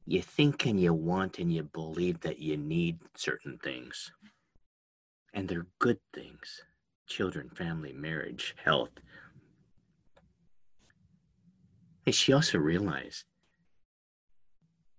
you 0.05 0.23
think 0.23 0.67
and 0.67 0.81
you 0.81 0.93
want 0.93 1.39
and 1.39 1.53
you 1.53 1.63
believe 1.63 2.21
that 2.21 2.39
you 2.39 2.57
need 2.57 2.99
certain 3.17 3.59
things 3.59 4.13
and 5.33 5.49
they're 5.49 5.67
good 5.79 5.99
things 6.13 6.63
children, 7.07 7.49
family, 7.51 7.93
marriage, 7.93 8.55
health. 8.63 8.91
And 12.05 12.15
she 12.15 12.33
also 12.33 12.59
realized 12.59 13.25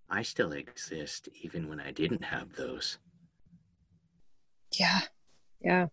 I 0.09 0.21
still 0.21 0.53
exist 0.53 1.27
even 1.41 1.67
when 1.67 1.79
I 1.79 1.91
didn't 1.91 2.23
have 2.23 2.55
those. 2.55 2.97
Yeah. 4.71 5.01
Yeah. 5.61 5.87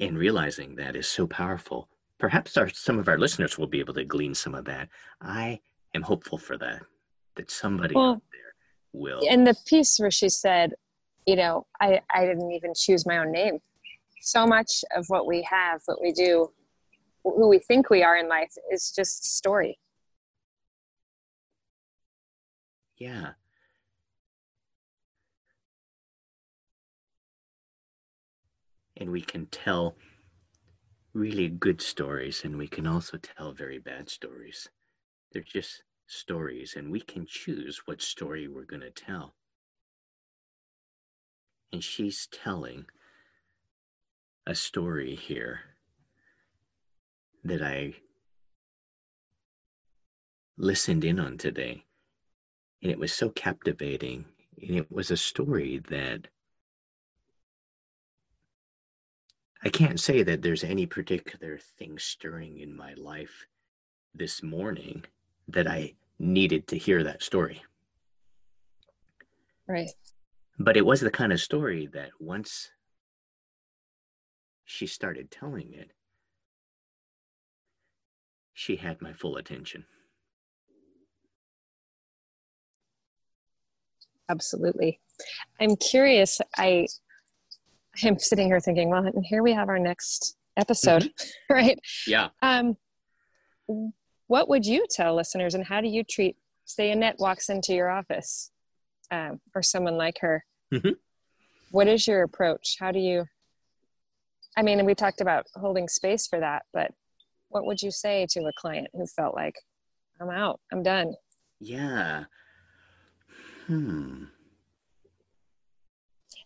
And 0.00 0.16
realizing 0.16 0.76
that 0.76 0.94
is 0.94 1.08
so 1.08 1.26
powerful. 1.26 1.88
Perhaps 2.18 2.56
our, 2.56 2.68
some 2.68 2.98
of 2.98 3.08
our 3.08 3.18
listeners 3.18 3.58
will 3.58 3.66
be 3.66 3.80
able 3.80 3.94
to 3.94 4.04
glean 4.04 4.34
some 4.34 4.54
of 4.54 4.64
that. 4.66 4.88
I 5.20 5.60
am 5.94 6.02
hopeful 6.02 6.38
for 6.38 6.56
that, 6.58 6.82
that 7.36 7.50
somebody 7.50 7.94
well, 7.94 8.10
out 8.12 8.22
there 8.32 8.54
will. 8.92 9.20
And 9.28 9.46
the 9.46 9.56
piece 9.66 9.98
where 9.98 10.10
she 10.10 10.28
said, 10.28 10.74
you 11.26 11.36
know, 11.36 11.66
I, 11.80 12.00
I 12.12 12.26
didn't 12.26 12.50
even 12.52 12.72
choose 12.74 13.06
my 13.06 13.18
own 13.18 13.32
name. 13.32 13.58
So 14.20 14.46
much 14.46 14.84
of 14.96 15.06
what 15.08 15.26
we 15.26 15.46
have, 15.48 15.80
what 15.86 16.00
we 16.00 16.12
do, 16.12 16.50
who 17.22 17.48
we 17.48 17.58
think 17.58 17.90
we 17.90 18.02
are 18.02 18.16
in 18.16 18.28
life 18.28 18.52
is 18.72 18.92
just 18.94 19.36
story. 19.36 19.78
Yeah. 22.96 23.30
And 28.98 29.10
we 29.10 29.22
can 29.22 29.46
tell 29.46 29.96
really 31.14 31.48
good 31.48 31.80
stories, 31.80 32.44
and 32.44 32.58
we 32.58 32.68
can 32.68 32.86
also 32.86 33.16
tell 33.16 33.52
very 33.52 33.78
bad 33.78 34.10
stories. 34.10 34.68
They're 35.32 35.42
just 35.42 35.84
stories, 36.06 36.74
and 36.76 36.90
we 36.90 37.00
can 37.00 37.24
choose 37.26 37.82
what 37.86 38.02
story 38.02 38.48
we're 38.48 38.64
going 38.64 38.82
to 38.82 38.90
tell 38.90 39.34
and 41.72 41.84
she's 41.84 42.26
telling 42.26 42.86
a 44.46 44.54
story 44.54 45.14
here 45.14 45.60
that 47.44 47.62
I 47.62 47.94
listened 50.56 51.04
in 51.04 51.20
on 51.20 51.36
today. 51.38 51.84
And 52.82 52.90
it 52.90 52.98
was 52.98 53.12
so 53.12 53.28
captivating. 53.30 54.24
And 54.60 54.76
it 54.76 54.90
was 54.90 55.10
a 55.10 55.16
story 55.16 55.80
that 55.90 56.28
I 59.64 59.68
can't 59.70 59.98
say 59.98 60.22
that 60.22 60.42
there's 60.42 60.62
any 60.62 60.86
particular 60.86 61.58
thing 61.58 61.98
stirring 61.98 62.60
in 62.60 62.76
my 62.76 62.94
life 62.94 63.46
this 64.14 64.42
morning 64.42 65.04
that 65.48 65.66
I 65.66 65.94
needed 66.18 66.68
to 66.68 66.78
hear 66.78 67.02
that 67.04 67.22
story. 67.22 67.62
Right. 69.66 69.90
But 70.58 70.76
it 70.76 70.86
was 70.86 71.00
the 71.00 71.10
kind 71.10 71.32
of 71.32 71.40
story 71.40 71.88
that 71.92 72.10
once 72.20 72.70
she 74.64 74.86
started 74.86 75.30
telling 75.30 75.72
it, 75.72 75.90
she 78.54 78.76
had 78.76 79.00
my 79.00 79.12
full 79.12 79.36
attention. 79.36 79.86
Absolutely. 84.28 85.00
I'm 85.60 85.76
curious. 85.76 86.40
I 86.56 86.86
am 88.04 88.18
sitting 88.18 88.46
here 88.46 88.60
thinking, 88.60 88.90
well, 88.90 89.10
here 89.24 89.42
we 89.42 89.52
have 89.52 89.68
our 89.68 89.78
next 89.78 90.36
episode, 90.56 91.04
mm-hmm. 91.04 91.28
right? 91.54 91.78
Yeah. 92.06 92.28
Um, 92.42 92.76
what 94.26 94.48
would 94.48 94.66
you 94.66 94.86
tell 94.90 95.14
listeners, 95.14 95.54
and 95.54 95.64
how 95.64 95.80
do 95.80 95.88
you 95.88 96.04
treat? 96.04 96.36
Say 96.64 96.90
Annette 96.90 97.16
walks 97.18 97.48
into 97.48 97.72
your 97.72 97.88
office, 97.88 98.50
um, 99.10 99.40
or 99.54 99.62
someone 99.62 99.96
like 99.96 100.18
her. 100.20 100.44
Mm-hmm. 100.72 100.92
What 101.70 101.88
is 101.88 102.06
your 102.06 102.22
approach? 102.22 102.76
How 102.78 102.92
do 102.92 102.98
you? 102.98 103.24
I 104.56 104.62
mean, 104.62 104.84
we 104.84 104.94
talked 104.94 105.20
about 105.20 105.46
holding 105.54 105.88
space 105.88 106.26
for 106.26 106.40
that, 106.40 106.64
but 106.72 106.92
what 107.48 107.64
would 107.64 107.80
you 107.80 107.90
say 107.90 108.26
to 108.30 108.40
a 108.40 108.52
client 108.52 108.88
who 108.92 109.06
felt 109.06 109.34
like, 109.34 109.54
I'm 110.20 110.30
out, 110.30 110.60
I'm 110.72 110.82
done? 110.82 111.14
Yeah. 111.60 112.24
Hmm. 113.66 114.24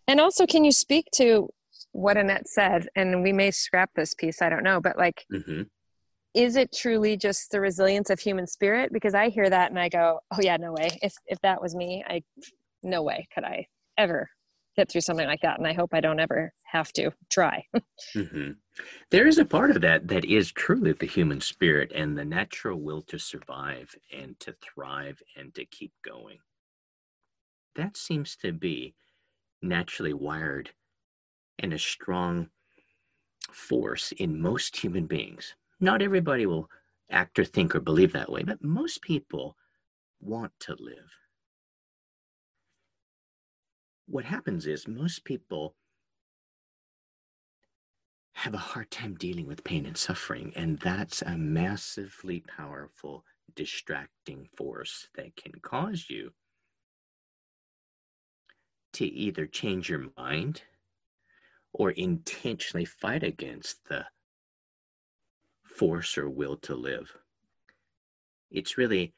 And 0.07 0.21
also, 0.21 0.47
can 0.47 0.65
you 0.65 0.73
speak 0.73 1.07
to 1.15 1.49
what 1.93 2.17
Annette 2.17 2.49
said? 2.49 2.89
And 2.97 3.23
we 3.23 3.33
may 3.33 3.51
scrap 3.51 3.91
this 3.95 4.15
piece, 4.15 4.43
I 4.43 4.49
don't 4.49 4.65
know, 4.65 4.81
but 4.81 4.99
like, 4.99 5.25
mm-hmm. 5.33 5.63
is 6.35 6.57
it 6.57 6.75
truly 6.75 7.17
just 7.17 7.51
the 7.51 7.61
resilience 7.61 8.11
of 8.11 8.19
human 8.19 8.47
spirit? 8.47 8.93
Because 8.93 9.15
I 9.15 9.29
hear 9.29 9.49
that 9.49 9.71
and 9.71 9.79
I 9.79 9.89
go, 9.89 10.21
oh, 10.33 10.41
yeah, 10.41 10.57
no 10.57 10.73
way. 10.73 10.99
If, 11.03 11.15
if 11.27 11.41
that 11.43 11.63
was 11.63 11.75
me, 11.75 12.05
I, 12.07 12.23
no 12.83 13.03
way 13.03 13.29
could 13.35 13.45
I 13.45 13.67
ever 13.97 14.29
get 14.77 14.91
through 14.91 15.03
something 15.03 15.27
like 15.27 15.43
that. 15.43 15.59
And 15.59 15.67
I 15.67 15.73
hope 15.73 15.91
I 15.93 16.01
don't 16.01 16.21
ever 16.21 16.53
have 16.65 16.93
to 16.95 17.13
try. 17.31 17.65
mm-hmm. 18.17 18.53
There 19.11 19.27
is 19.27 19.39
a 19.39 19.45
part 19.45 19.71
of 19.71 19.83
that 19.83 20.09
that 20.09 20.25
is 20.25 20.51
truly 20.51 20.93
the 20.93 21.07
human 21.07 21.41
spirit 21.41 21.93
and 21.95 22.17
the 22.17 22.25
natural 22.25 22.81
will 22.81 23.03
to 23.03 23.19
survive 23.19 23.95
and 24.17 24.39
to 24.41 24.55
thrive 24.63 25.21
and 25.37 25.55
to 25.55 25.65
keep 25.67 25.93
going. 26.05 26.39
That 27.77 27.97
seems 27.97 28.37
to 28.37 28.53
be 28.53 28.95
naturally 29.63 30.13
wired 30.13 30.71
and 31.59 31.73
a 31.73 31.79
strong 31.79 32.49
force 33.51 34.13
in 34.13 34.41
most 34.41 34.77
human 34.77 35.07
beings. 35.07 35.55
Not 35.81 36.03
everybody 36.03 36.47
will 36.47 36.71
act 37.11 37.39
or 37.39 37.45
think 37.45 37.75
or 37.75 37.81
believe 37.81 38.13
that 38.13 38.31
way, 38.31 38.43
but 38.43 38.63
most 38.63 39.03
people 39.03 39.57
want 40.21 40.53
to 40.61 40.77
live. 40.79 41.11
What 44.07 44.25
happens 44.25 44.67
is 44.67 44.89
most 44.89 45.25
people 45.25 45.75
have 48.35 48.55
a 48.55 48.59
hard 48.59 48.91
time 48.91 49.15
dealing 49.15 49.47
with 49.47 49.65
pain 49.65 49.87
and 49.87 49.97
suffering, 49.97 50.53
and 50.57 50.79
that's 50.81 51.23
a 51.23 51.37
massively 51.37 52.41
powerful 52.41 53.25
distracting 53.55 54.49
force 54.57 55.09
that 55.15 55.37
can 55.37 55.53
cause 55.63 56.07
you 56.09 56.33
to 58.95 59.05
either 59.05 59.47
change 59.47 59.89
your 59.89 60.07
mind 60.17 60.63
or 61.73 61.91
intentionally 61.91 62.85
fight 62.85 63.23
against 63.23 63.89
the 63.89 64.05
force 65.65 66.19
or 66.19 66.29
will 66.29 66.57
to 66.59 66.75
live. 66.75 67.17
It's 68.51 68.77
really, 68.77 69.15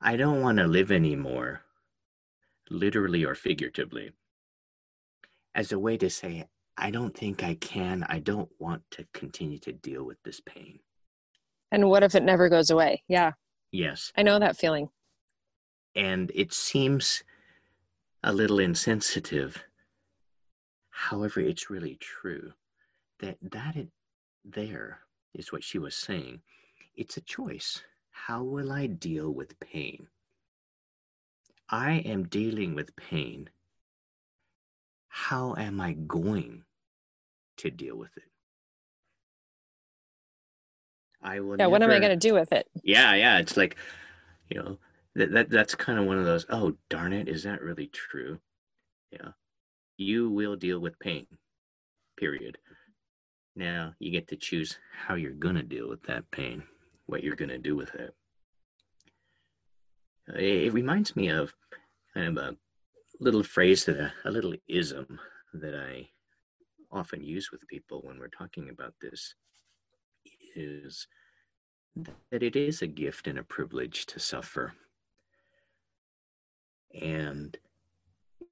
I 0.00 0.16
don't 0.16 0.40
want 0.40 0.58
to 0.58 0.66
live 0.66 0.92
anymore, 0.92 1.62
literally 2.70 3.24
or 3.24 3.34
figuratively, 3.34 4.12
as 5.54 5.72
a 5.72 5.78
way 5.78 5.96
to 5.96 6.08
say, 6.08 6.46
I 6.76 6.92
don't 6.92 7.16
think 7.16 7.42
I 7.42 7.54
can, 7.54 8.06
I 8.08 8.20
don't 8.20 8.50
want 8.60 8.82
to 8.92 9.06
continue 9.12 9.58
to 9.58 9.72
deal 9.72 10.04
with 10.04 10.22
this 10.22 10.40
pain. 10.40 10.78
And 11.72 11.88
what 11.88 12.04
if 12.04 12.14
it 12.14 12.22
never 12.22 12.48
goes 12.48 12.70
away? 12.70 13.02
Yeah. 13.08 13.32
Yes. 13.72 14.12
I 14.16 14.22
know 14.22 14.38
that 14.38 14.56
feeling. 14.56 14.88
And 15.96 16.30
it 16.34 16.52
seems 16.54 17.24
a 18.22 18.32
little 18.32 18.58
insensitive. 18.58 19.64
However, 20.90 21.40
it's 21.40 21.70
really 21.70 21.96
true 22.00 22.52
that 23.20 23.36
that 23.40 23.76
it, 23.76 23.88
there 24.44 25.00
is 25.34 25.52
what 25.52 25.64
she 25.64 25.78
was 25.78 25.94
saying. 25.94 26.40
It's 26.96 27.16
a 27.16 27.20
choice. 27.20 27.82
How 28.10 28.42
will 28.42 28.72
I 28.72 28.86
deal 28.86 29.30
with 29.30 29.58
pain? 29.60 30.08
I 31.70 31.92
am 32.04 32.24
dealing 32.24 32.74
with 32.74 32.96
pain. 32.96 33.50
How 35.08 35.54
am 35.56 35.80
I 35.80 35.92
going 35.92 36.64
to 37.58 37.70
deal 37.70 37.96
with 37.96 38.16
it? 38.16 38.30
I 41.22 41.40
will. 41.40 41.52
Yeah, 41.52 41.64
never, 41.64 41.70
what 41.70 41.82
am 41.82 41.90
I 41.90 41.98
going 41.98 42.10
to 42.10 42.28
do 42.28 42.34
with 42.34 42.52
it? 42.52 42.66
Yeah, 42.82 43.14
yeah. 43.14 43.38
It's 43.38 43.56
like, 43.56 43.76
you 44.48 44.62
know, 44.62 44.78
that, 45.18 45.32
that 45.32 45.50
that's 45.50 45.74
kind 45.74 45.98
of 45.98 46.06
one 46.06 46.18
of 46.18 46.24
those 46.24 46.46
oh 46.50 46.74
darn 46.88 47.12
it 47.12 47.28
is 47.28 47.42
that 47.42 47.62
really 47.62 47.88
true? 47.88 48.38
Yeah. 49.10 49.30
You 49.96 50.30
will 50.30 50.56
deal 50.56 50.78
with 50.80 50.98
pain 50.98 51.26
period. 52.18 52.58
Now 53.56 53.94
you 53.98 54.10
get 54.10 54.28
to 54.28 54.36
choose 54.36 54.78
how 54.92 55.14
you're 55.14 55.32
going 55.32 55.56
to 55.56 55.62
deal 55.62 55.88
with 55.88 56.02
that 56.04 56.30
pain 56.30 56.62
what 57.06 57.24
you're 57.24 57.36
going 57.36 57.48
to 57.48 57.58
do 57.58 57.74
with 57.74 57.94
it. 57.94 58.14
Uh, 60.30 60.38
it, 60.38 60.66
it 60.66 60.72
reminds 60.74 61.16
me 61.16 61.28
of 61.28 61.54
kind 62.14 62.36
of 62.36 62.44
a 62.44 62.56
little 63.20 63.42
phrase 63.42 63.84
that 63.86 63.98
a, 63.98 64.12
a 64.24 64.30
little 64.30 64.54
ism 64.68 65.18
that 65.54 65.74
i 65.74 66.06
often 66.90 67.22
use 67.22 67.50
with 67.50 67.66
people 67.68 68.00
when 68.02 68.18
we're 68.18 68.28
talking 68.28 68.68
about 68.70 68.94
this 69.00 69.34
is 70.54 71.06
that 71.96 72.42
it 72.42 72.56
is 72.56 72.82
a 72.82 72.86
gift 72.86 73.26
and 73.26 73.38
a 73.38 73.42
privilege 73.42 74.06
to 74.06 74.18
suffer 74.18 74.72
and 76.94 77.56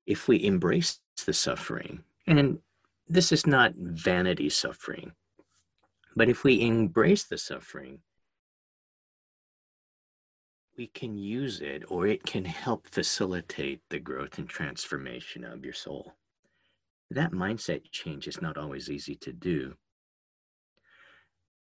if 0.07 0.29
we 0.29 0.45
embrace 0.45 1.01
the 1.25 1.33
suffering, 1.33 2.05
and 2.27 2.59
this 3.09 3.33
is 3.33 3.47
not 3.47 3.75
vanity 3.77 4.49
suffering, 4.49 5.13
but 6.15 6.29
if 6.29 6.45
we 6.45 6.61
embrace 6.61 7.25
the 7.25 7.39
suffering, 7.39 8.01
we 10.77 10.87
can 10.89 11.17
use 11.17 11.61
it 11.61 11.85
or 11.89 12.07
it 12.07 12.25
can 12.25 12.45
help 12.45 12.87
facilitate 12.89 13.81
the 13.89 13.99
growth 13.99 14.39
and 14.39 14.49
transformation 14.49 15.45
of 15.45 15.65
your 15.65 15.75
soul. 15.75 16.15
That 17.11 17.33
mindset 17.33 17.83
change 17.91 18.27
is 18.29 18.43
not 18.43 18.59
always 18.59 18.91
easy 18.91 19.15
to 19.17 19.33
do. 19.33 19.75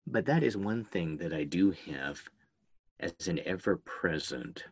But 0.06 0.26
that 0.26 0.42
is 0.42 0.56
one 0.56 0.84
thing 0.84 1.18
that 1.18 1.32
I 1.32 1.44
do 1.44 1.70
have 1.86 2.20
as 2.98 3.28
an 3.28 3.40
ever 3.46 3.76
present 3.76 4.64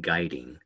guiding 0.00 0.58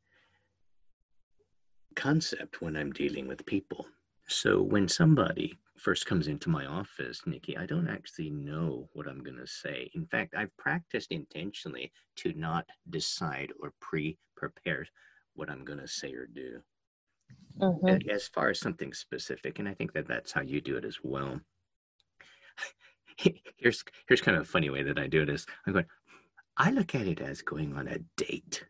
concept 1.94 2.60
when 2.60 2.76
I'm 2.76 2.92
dealing 2.92 3.28
with 3.28 3.46
people. 3.46 3.86
So 4.28 4.62
when 4.62 4.88
somebody 4.88 5.58
first 5.78 6.06
comes 6.06 6.28
into 6.28 6.48
my 6.48 6.64
office, 6.64 7.20
Nikki, 7.26 7.56
I 7.56 7.66
don't 7.66 7.88
actually 7.88 8.30
know 8.30 8.88
what 8.92 9.06
I'm 9.06 9.22
going 9.22 9.36
to 9.36 9.46
say. 9.46 9.90
In 9.94 10.06
fact, 10.06 10.34
I've 10.36 10.56
practiced 10.56 11.12
intentionally 11.12 11.92
to 12.16 12.32
not 12.34 12.66
decide 12.90 13.52
or 13.60 13.72
pre 13.80 14.18
prepare 14.36 14.86
what 15.34 15.50
I'm 15.50 15.64
going 15.64 15.80
to 15.80 15.88
say 15.88 16.12
or 16.12 16.26
do. 16.26 16.60
Mm-hmm. 17.58 18.10
As 18.10 18.28
far 18.28 18.50
as 18.50 18.60
something 18.60 18.92
specific, 18.92 19.58
and 19.58 19.68
I 19.68 19.74
think 19.74 19.92
that 19.92 20.08
that's 20.08 20.32
how 20.32 20.42
you 20.42 20.60
do 20.60 20.76
it 20.76 20.84
as 20.84 20.98
well. 21.02 21.40
here's 23.56 23.84
here's 24.08 24.20
kind 24.20 24.36
of 24.36 24.42
a 24.42 24.46
funny 24.46 24.70
way 24.70 24.82
that 24.82 24.98
I 24.98 25.06
do 25.06 25.22
it 25.22 25.28
is 25.28 25.46
I'm 25.66 25.72
going. 25.72 25.86
I 26.56 26.70
look 26.70 26.94
at 26.94 27.06
it 27.06 27.20
as 27.20 27.42
going 27.42 27.74
on 27.76 27.88
a 27.88 27.98
date. 28.16 28.64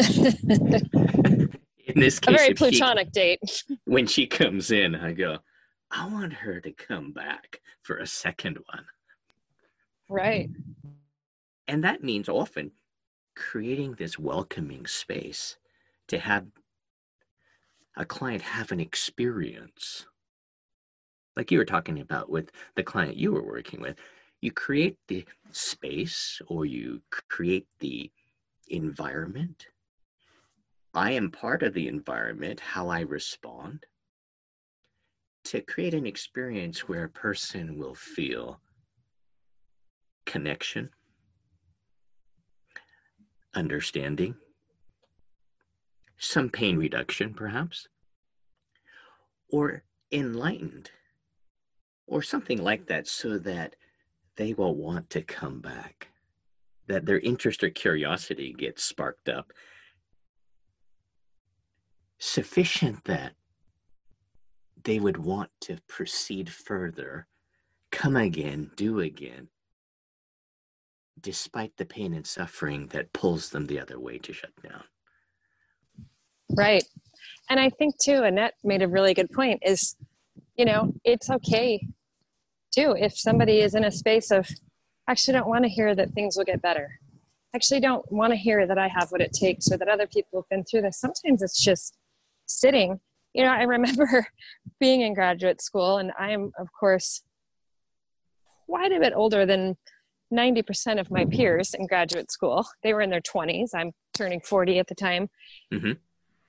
in 0.00 1.50
this 1.94 2.18
case, 2.18 2.34
a 2.34 2.38
very 2.38 2.54
plutonic 2.54 3.08
she, 3.08 3.12
date. 3.12 3.64
when 3.84 4.06
she 4.06 4.26
comes 4.26 4.70
in, 4.70 4.94
I 4.94 5.12
go, 5.12 5.38
I 5.90 6.06
want 6.06 6.32
her 6.32 6.60
to 6.60 6.72
come 6.72 7.12
back 7.12 7.60
for 7.82 7.98
a 7.98 8.06
second 8.06 8.58
one. 8.72 8.86
Right. 10.08 10.50
And 11.68 11.84
that 11.84 12.02
means 12.02 12.28
often 12.28 12.72
creating 13.34 13.94
this 13.94 14.18
welcoming 14.18 14.86
space 14.86 15.56
to 16.08 16.18
have 16.18 16.46
a 17.96 18.04
client 18.04 18.42
have 18.42 18.72
an 18.72 18.80
experience 18.80 20.06
like 21.36 21.50
you 21.50 21.58
were 21.58 21.64
talking 21.64 22.00
about 22.00 22.30
with 22.30 22.50
the 22.76 22.82
client 22.82 23.16
you 23.16 23.32
were 23.32 23.44
working 23.44 23.80
with 23.80 23.96
you 24.40 24.52
create 24.52 24.98
the 25.08 25.24
space 25.50 26.40
or 26.48 26.66
you 26.66 27.00
create 27.28 27.66
the 27.80 28.10
environment 28.68 29.66
I 30.94 31.10
am 31.12 31.30
part 31.30 31.62
of 31.62 31.74
the 31.74 31.88
environment, 31.88 32.60
how 32.60 32.88
I 32.88 33.00
respond. 33.00 33.86
to 35.44 35.60
create 35.60 35.94
an 35.94 36.06
experience 36.06 36.88
where 36.88 37.04
a 37.04 37.08
person 37.08 37.76
will 37.76 37.94
feel 37.94 38.60
connection, 40.24 40.90
understanding, 43.52 44.34
some 46.16 46.48
pain 46.48 46.78
reduction, 46.78 47.34
perhaps, 47.34 47.88
or 49.50 49.82
enlightened, 50.10 50.90
or 52.06 52.22
something 52.22 52.62
like 52.62 52.86
that, 52.86 53.06
so 53.06 53.38
that 53.38 53.76
they 54.36 54.54
will 54.54 54.74
want 54.74 55.10
to 55.10 55.22
come 55.22 55.60
back, 55.60 56.08
that 56.86 57.04
their 57.04 57.20
interest 57.20 57.62
or 57.62 57.70
curiosity 57.70 58.54
gets 58.54 58.82
sparked 58.82 59.28
up. 59.28 59.52
Sufficient 62.18 63.04
that 63.04 63.32
they 64.82 64.98
would 64.98 65.16
want 65.16 65.50
to 65.62 65.78
proceed 65.88 66.50
further, 66.50 67.26
come 67.90 68.16
again, 68.16 68.70
do 68.76 69.00
again, 69.00 69.48
despite 71.20 71.76
the 71.76 71.84
pain 71.86 72.14
and 72.14 72.26
suffering 72.26 72.86
that 72.88 73.12
pulls 73.12 73.50
them 73.50 73.66
the 73.66 73.80
other 73.80 73.98
way 73.98 74.18
to 74.18 74.32
shut 74.32 74.52
down. 74.62 74.84
Right. 76.56 76.84
And 77.50 77.58
I 77.58 77.70
think 77.70 77.94
too, 77.98 78.22
Annette 78.22 78.54
made 78.62 78.82
a 78.82 78.88
really 78.88 79.14
good 79.14 79.30
point 79.30 79.62
is, 79.64 79.96
you 80.56 80.64
know, 80.64 80.92
it's 81.04 81.30
okay 81.30 81.86
too 82.72 82.94
if 82.98 83.16
somebody 83.16 83.60
is 83.60 83.74
in 83.74 83.84
a 83.84 83.90
space 83.90 84.30
of 84.30 84.48
actually 85.08 85.34
don't 85.34 85.48
want 85.48 85.64
to 85.64 85.70
hear 85.70 85.94
that 85.94 86.12
things 86.12 86.36
will 86.36 86.44
get 86.44 86.62
better. 86.62 86.98
Actually 87.54 87.80
don't 87.80 88.10
want 88.10 88.32
to 88.32 88.36
hear 88.36 88.66
that 88.66 88.78
I 88.78 88.88
have 88.88 89.10
what 89.10 89.20
it 89.20 89.32
takes 89.32 89.70
or 89.70 89.76
that 89.78 89.88
other 89.88 90.06
people 90.06 90.40
have 90.40 90.48
been 90.48 90.64
through 90.64 90.82
this. 90.82 90.98
Sometimes 90.98 91.42
it's 91.42 91.62
just 91.62 91.96
sitting. 92.46 93.00
You 93.32 93.44
know, 93.44 93.50
I 93.50 93.62
remember 93.62 94.26
being 94.80 95.00
in 95.00 95.14
graduate 95.14 95.60
school 95.60 95.98
and 95.98 96.12
I 96.18 96.30
am 96.30 96.52
of 96.58 96.68
course 96.78 97.22
quite 98.66 98.92
a 98.92 99.00
bit 99.00 99.12
older 99.14 99.44
than 99.44 99.76
90% 100.32 100.98
of 100.98 101.10
my 101.10 101.24
peers 101.26 101.74
in 101.74 101.86
graduate 101.86 102.30
school. 102.30 102.66
They 102.82 102.92
were 102.92 103.00
in 103.00 103.10
their 103.10 103.20
20s. 103.20 103.70
I'm 103.74 103.92
turning 104.14 104.40
40 104.40 104.78
at 104.78 104.88
the 104.88 104.94
time. 104.94 105.28
Mm-hmm. 105.72 105.92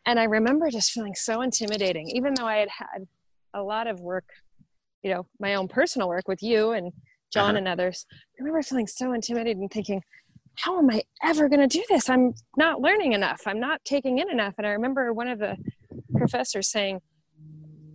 And 0.05 0.19
I 0.19 0.23
remember 0.23 0.69
just 0.69 0.91
feeling 0.91 1.15
so 1.15 1.41
intimidating, 1.41 2.09
even 2.09 2.33
though 2.35 2.45
I 2.45 2.57
had 2.57 2.69
had 2.69 3.07
a 3.53 3.61
lot 3.61 3.87
of 3.87 3.99
work, 3.99 4.25
you 5.03 5.11
know, 5.11 5.25
my 5.39 5.55
own 5.55 5.67
personal 5.67 6.07
work 6.07 6.27
with 6.27 6.41
you 6.41 6.71
and 6.71 6.91
John 7.31 7.51
uh-huh. 7.51 7.57
and 7.57 7.67
others. 7.67 8.05
I 8.11 8.43
remember 8.43 8.61
feeling 8.61 8.87
so 8.87 9.13
intimidated 9.13 9.57
and 9.57 9.71
thinking, 9.71 10.01
how 10.55 10.77
am 10.77 10.89
I 10.89 11.03
ever 11.23 11.49
going 11.49 11.67
to 11.67 11.67
do 11.67 11.83
this? 11.89 12.09
I'm 12.09 12.33
not 12.55 12.81
learning 12.81 13.13
enough. 13.13 13.41
I'm 13.45 13.59
not 13.59 13.83
taking 13.83 14.19
in 14.19 14.29
enough. 14.29 14.55
And 14.57 14.65
I 14.65 14.71
remember 14.71 15.11
one 15.11 15.27
of 15.27 15.39
the 15.39 15.57
professors 16.15 16.69
saying, 16.69 17.01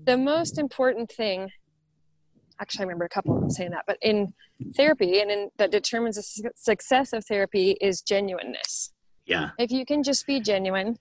the 0.05 0.17
most 0.17 0.59
important 0.59 1.11
thing 1.11 1.51
actually, 2.61 2.83
I 2.83 2.85
remember 2.85 3.07
a 3.07 3.09
couple 3.09 3.35
of 3.35 3.41
them 3.41 3.51
saying 3.51 3.71
that, 3.71 3.85
but 3.87 3.97
in 4.03 4.33
therapy 4.77 5.21
and 5.21 5.31
in 5.31 5.51
that 5.57 5.71
determines 5.71 6.17
the 6.17 6.23
su- 6.23 6.51
success 6.55 7.13
of 7.13 7.25
therapy 7.25 7.77
is 7.81 8.03
genuineness. 8.03 8.93
Yeah. 9.27 9.51
If 9.59 9.71
you 9.71 9.87
can 9.87 10.03
just 10.03 10.27
be 10.27 10.41
genuine 10.41 10.99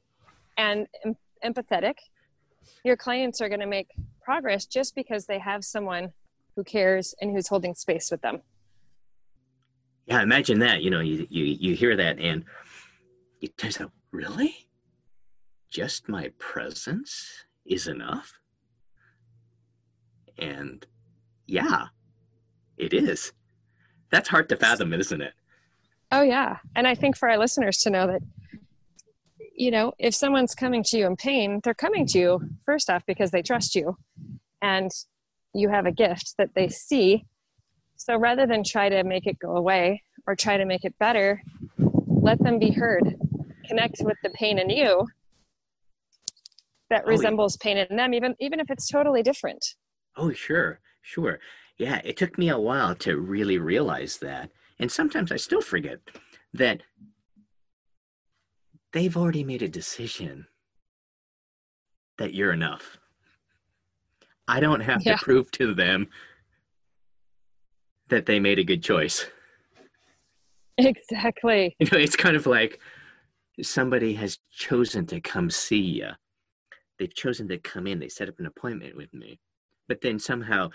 and 0.57 0.87
em- 1.05 1.17
empathetic, 1.43 1.95
your 2.83 2.95
clients 2.95 3.41
are 3.41 3.49
going 3.49 3.59
to 3.59 3.67
make 3.67 3.89
progress 4.21 4.65
just 4.65 4.95
because 4.95 5.25
they 5.25 5.39
have 5.39 5.63
someone 5.63 6.13
who 6.55 6.63
cares 6.63 7.13
and 7.19 7.31
who's 7.31 7.47
holding 7.47 7.75
space 7.75 8.09
with 8.09 8.21
them. 8.21 8.41
Yeah, 10.05 10.21
imagine 10.21 10.59
that. 10.59 10.81
You 10.81 10.89
know, 10.89 11.01
you 11.01 11.27
you, 11.29 11.43
you 11.43 11.75
hear 11.75 11.95
that 11.95 12.19
and 12.19 12.45
it 13.41 13.57
turns 13.57 13.79
out, 13.79 13.91
really? 14.11 14.68
Just 15.69 16.09
my 16.09 16.31
presence 16.39 17.45
is 17.65 17.87
enough? 17.87 18.33
And 20.37 20.85
yeah, 21.45 21.87
it 22.77 22.93
is. 22.93 23.33
That's 24.11 24.29
hard 24.29 24.49
to 24.49 24.55
fathom, 24.55 24.93
isn't 24.93 25.21
it? 25.21 25.33
Oh, 26.11 26.21
yeah. 26.21 26.57
And 26.75 26.87
I 26.87 26.95
think 26.95 27.15
for 27.15 27.29
our 27.29 27.37
listeners 27.37 27.77
to 27.79 27.89
know 27.89 28.07
that, 28.07 28.21
you 29.55 29.69
know, 29.69 29.93
if 29.99 30.15
someone's 30.15 30.55
coming 30.55 30.83
to 30.85 30.97
you 30.97 31.05
in 31.05 31.15
pain, 31.15 31.59
they're 31.63 31.73
coming 31.73 32.07
to 32.07 32.19
you 32.19 32.49
first 32.65 32.89
off 32.89 33.05
because 33.05 33.29
they 33.31 33.41
trust 33.41 33.75
you 33.75 33.97
and 34.61 34.89
you 35.53 35.69
have 35.69 35.85
a 35.85 35.91
gift 35.91 36.35
that 36.37 36.55
they 36.55 36.69
see. 36.69 37.25
So 37.95 38.17
rather 38.17 38.47
than 38.47 38.63
try 38.63 38.89
to 38.89 39.03
make 39.03 39.27
it 39.27 39.37
go 39.37 39.55
away 39.55 40.01
or 40.25 40.35
try 40.35 40.57
to 40.57 40.65
make 40.65 40.85
it 40.85 40.97
better, 40.97 41.43
let 42.07 42.39
them 42.39 42.57
be 42.57 42.71
heard. 42.71 43.19
Connect 43.67 43.97
with 44.01 44.17
the 44.23 44.29
pain 44.31 44.57
in 44.57 44.69
you 44.69 45.05
that 46.89 47.03
oh, 47.05 47.09
resembles 47.09 47.57
yeah. 47.59 47.63
pain 47.63 47.77
in 47.77 47.95
them, 47.95 48.13
even 48.13 48.35
even 48.39 48.59
if 48.59 48.69
it's 48.69 48.87
totally 48.89 49.23
different. 49.23 49.63
Oh, 50.17 50.31
sure. 50.31 50.79
Sure. 51.01 51.39
Yeah, 51.77 52.01
it 52.03 52.17
took 52.17 52.37
me 52.37 52.49
a 52.49 52.59
while 52.59 52.93
to 52.95 53.17
really 53.17 53.57
realize 53.57 54.17
that. 54.17 54.51
And 54.79 54.91
sometimes 54.91 55.31
I 55.31 55.37
still 55.37 55.61
forget 55.61 55.99
that 56.53 56.81
they've 58.93 59.15
already 59.15 59.43
made 59.43 59.61
a 59.61 59.67
decision 59.67 60.45
that 62.17 62.33
you're 62.33 62.51
enough. 62.51 62.97
I 64.47 64.59
don't 64.59 64.81
have 64.81 65.01
yeah. 65.05 65.15
to 65.15 65.23
prove 65.23 65.51
to 65.51 65.73
them 65.73 66.07
that 68.09 68.25
they 68.25 68.39
made 68.39 68.59
a 68.59 68.63
good 68.63 68.83
choice. 68.83 69.25
Exactly. 70.77 71.75
You 71.79 71.87
know, 71.91 71.97
it's 71.97 72.15
kind 72.15 72.35
of 72.35 72.45
like 72.45 72.79
somebody 73.61 74.13
has 74.15 74.39
chosen 74.51 75.05
to 75.07 75.21
come 75.21 75.49
see 75.49 75.79
you. 75.79 76.09
They've 76.99 77.13
chosen 77.13 77.47
to 77.47 77.57
come 77.57 77.87
in. 77.87 77.99
They 77.99 78.09
set 78.09 78.29
up 78.29 78.39
an 78.39 78.45
appointment 78.45 78.95
with 78.95 79.13
me. 79.13 79.39
But 79.87 80.01
then 80.01 80.19
somehow 80.19 80.69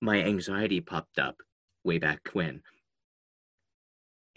my 0.00 0.22
anxiety 0.22 0.80
popped 0.80 1.18
up 1.18 1.36
way 1.84 1.98
back 1.98 2.28
when. 2.32 2.62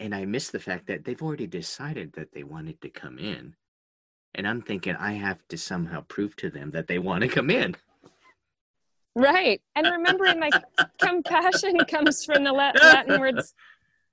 And 0.00 0.14
I 0.14 0.24
missed 0.24 0.52
the 0.52 0.60
fact 0.60 0.86
that 0.88 1.04
they've 1.04 1.22
already 1.22 1.46
decided 1.46 2.12
that 2.14 2.32
they 2.32 2.42
wanted 2.42 2.80
to 2.80 2.90
come 2.90 3.18
in. 3.18 3.54
And 4.34 4.46
I'm 4.46 4.60
thinking 4.60 4.96
I 4.96 5.12
have 5.12 5.38
to 5.48 5.56
somehow 5.56 6.02
prove 6.08 6.36
to 6.36 6.50
them 6.50 6.70
that 6.72 6.86
they 6.86 6.98
want 6.98 7.22
to 7.22 7.28
come 7.28 7.50
in. 7.50 7.76
Right. 9.14 9.62
And 9.74 9.86
remembering 9.90 10.40
like 10.40 10.54
compassion 11.00 11.78
comes 11.88 12.24
from 12.24 12.44
the 12.44 12.52
Latin 12.52 13.20
words 13.20 13.54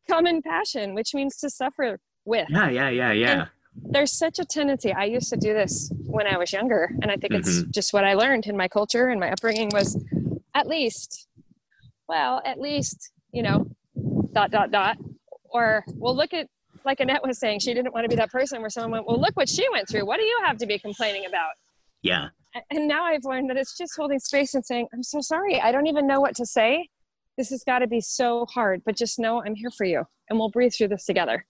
common 0.09 0.41
passion, 0.41 0.93
which 0.93 1.13
means 1.13 1.38
to 1.38 1.49
suffer 1.49 1.99
with. 2.25 2.47
Yeah, 2.49 2.69
yeah, 2.69 2.89
yeah, 2.89 3.12
yeah. 3.12 3.31
And 3.31 3.49
there's 3.75 4.12
such 4.12 4.39
a 4.39 4.45
tendency. 4.45 4.91
I 4.91 5.05
used 5.05 5.29
to 5.29 5.38
do 5.38 5.53
this 5.53 5.91
when 6.05 6.27
I 6.27 6.38
was 6.38 6.51
younger, 6.51 6.91
and 7.01 7.12
I 7.12 7.17
think 7.17 7.33
it's 7.33 7.59
mm-hmm. 7.59 7.71
just 7.71 7.93
what 7.93 8.03
I 8.03 8.13
learned 8.13 8.45
in 8.47 8.57
my 8.57 8.67
culture 8.67 9.09
and 9.09 9.19
my 9.19 9.31
upbringing 9.31 9.69
was 9.73 10.03
at 10.55 10.67
least 10.67 11.27
well, 12.07 12.41
at 12.45 12.59
least, 12.59 13.12
you 13.31 13.43
know, 13.43 13.67
dot, 14.33 14.51
dot, 14.51 14.71
dot. 14.71 14.97
Or 15.45 15.83
well, 15.95 16.15
look 16.15 16.33
at, 16.33 16.47
like 16.86 16.99
Annette 16.99 17.25
was 17.25 17.39
saying, 17.39 17.59
she 17.59 17.73
didn't 17.73 17.93
want 17.93 18.05
to 18.05 18.09
be 18.09 18.15
that 18.15 18.31
person 18.31 18.62
where 18.62 18.69
someone 18.69 18.91
went, 18.91 19.07
well, 19.07 19.19
look 19.19 19.36
what 19.36 19.49
she 19.49 19.67
went 19.71 19.88
through. 19.88 20.05
What 20.05 20.17
do 20.17 20.23
you 20.23 20.39
have 20.45 20.57
to 20.57 20.65
be 20.65 20.77
complaining 20.77 21.25
about? 21.25 21.51
Yeah. 22.01 22.29
And 22.69 22.88
now 22.88 23.05
I've 23.05 23.23
learned 23.23 23.49
that 23.49 23.57
it's 23.57 23.77
just 23.77 23.93
holding 23.95 24.19
space 24.19 24.53
and 24.53 24.65
saying, 24.65 24.88
I'm 24.93 25.03
so 25.03 25.21
sorry. 25.21 25.59
I 25.59 25.71
don't 25.71 25.88
even 25.88 26.05
know 26.05 26.19
what 26.19 26.36
to 26.36 26.45
say. 26.45 26.89
This 27.38 27.49
has 27.49 27.63
got 27.63 27.79
to 27.79 27.88
be 27.88 28.01
so 28.01 28.45
hard, 28.45 28.83
but 28.86 28.95
just 28.95 29.17
know 29.17 29.43
I'm 29.43 29.55
here 29.55 29.71
for 29.71 29.86
you 29.86 30.03
and 30.29 30.38
we'll 30.38 30.49
breathe 30.49 30.73
through 30.73 30.89
this 30.89 31.05
together. 31.05 31.45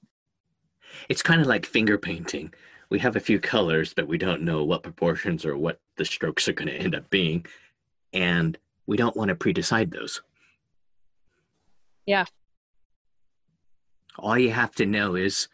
It's 1.09 1.21
kind 1.21 1.41
of 1.41 1.47
like 1.47 1.65
finger 1.65 1.97
painting. 1.97 2.53
We 2.89 2.99
have 2.99 3.15
a 3.15 3.19
few 3.19 3.39
colors, 3.39 3.93
but 3.93 4.07
we 4.07 4.17
don't 4.17 4.43
know 4.43 4.63
what 4.63 4.83
proportions 4.83 5.45
or 5.45 5.57
what 5.57 5.79
the 5.97 6.05
strokes 6.05 6.47
are 6.47 6.53
going 6.53 6.67
to 6.67 6.75
end 6.75 6.95
up 6.95 7.09
being. 7.09 7.45
And 8.13 8.57
we 8.85 8.97
don't 8.97 9.15
want 9.15 9.29
to 9.29 9.35
pre-decide 9.35 9.91
those. 9.91 10.21
Yeah. 12.05 12.25
All 14.19 14.37
you 14.37 14.51
have 14.51 14.75
to 14.75 14.85
know 14.85 15.15
is 15.15 15.47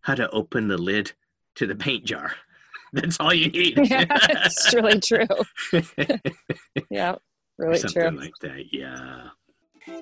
how 0.00 0.14
to 0.14 0.28
open 0.30 0.68
the 0.68 0.78
lid 0.78 1.12
to 1.56 1.66
the 1.66 1.74
paint 1.74 2.04
jar. 2.04 2.34
That's 2.92 3.18
all 3.20 3.32
you 3.32 3.48
need. 3.48 3.78
yeah, 3.90 4.04
it's 4.10 4.74
really 4.74 5.00
true. 5.00 5.26
yeah, 6.90 7.14
really 7.56 7.78
Something 7.78 7.92
true. 7.92 8.02
Something 8.02 8.16
like 8.16 8.34
that, 8.42 8.64
yeah. 8.72 9.28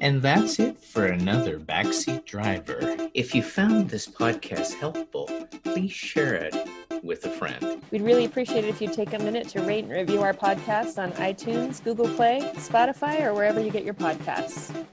And 0.01 0.23
that's 0.23 0.59
it 0.59 0.79
for 0.79 1.07
another 1.07 1.59
Backseat 1.59 2.25
Driver. 2.25 3.09
If 3.15 3.35
you 3.35 3.43
found 3.43 3.91
this 3.91 4.07
podcast 4.07 4.75
helpful, 4.75 5.29
please 5.65 5.93
share 5.93 6.35
it 6.35 6.55
with 7.03 7.25
a 7.27 7.31
friend. 7.31 7.83
We'd 7.91 8.03
really 8.03 8.25
appreciate 8.25 8.65
it 8.65 8.69
if 8.69 8.81
you'd 8.81 8.93
take 8.93 9.13
a 9.15 9.19
minute 9.19 9.49
to 9.51 9.63
rate 9.63 9.85
and 9.85 9.93
review 9.93 10.23
our 10.23 10.35
podcast 10.35 11.03
on 11.03 11.13
iTunes, 11.13 11.83
Google 11.83 12.09
Play, 12.09 12.41
Spotify, 12.57 13.23
or 13.23 13.35
wherever 13.35 13.61
you 13.61 13.71
get 13.71 13.85
your 13.85 13.95
podcasts. 13.95 14.87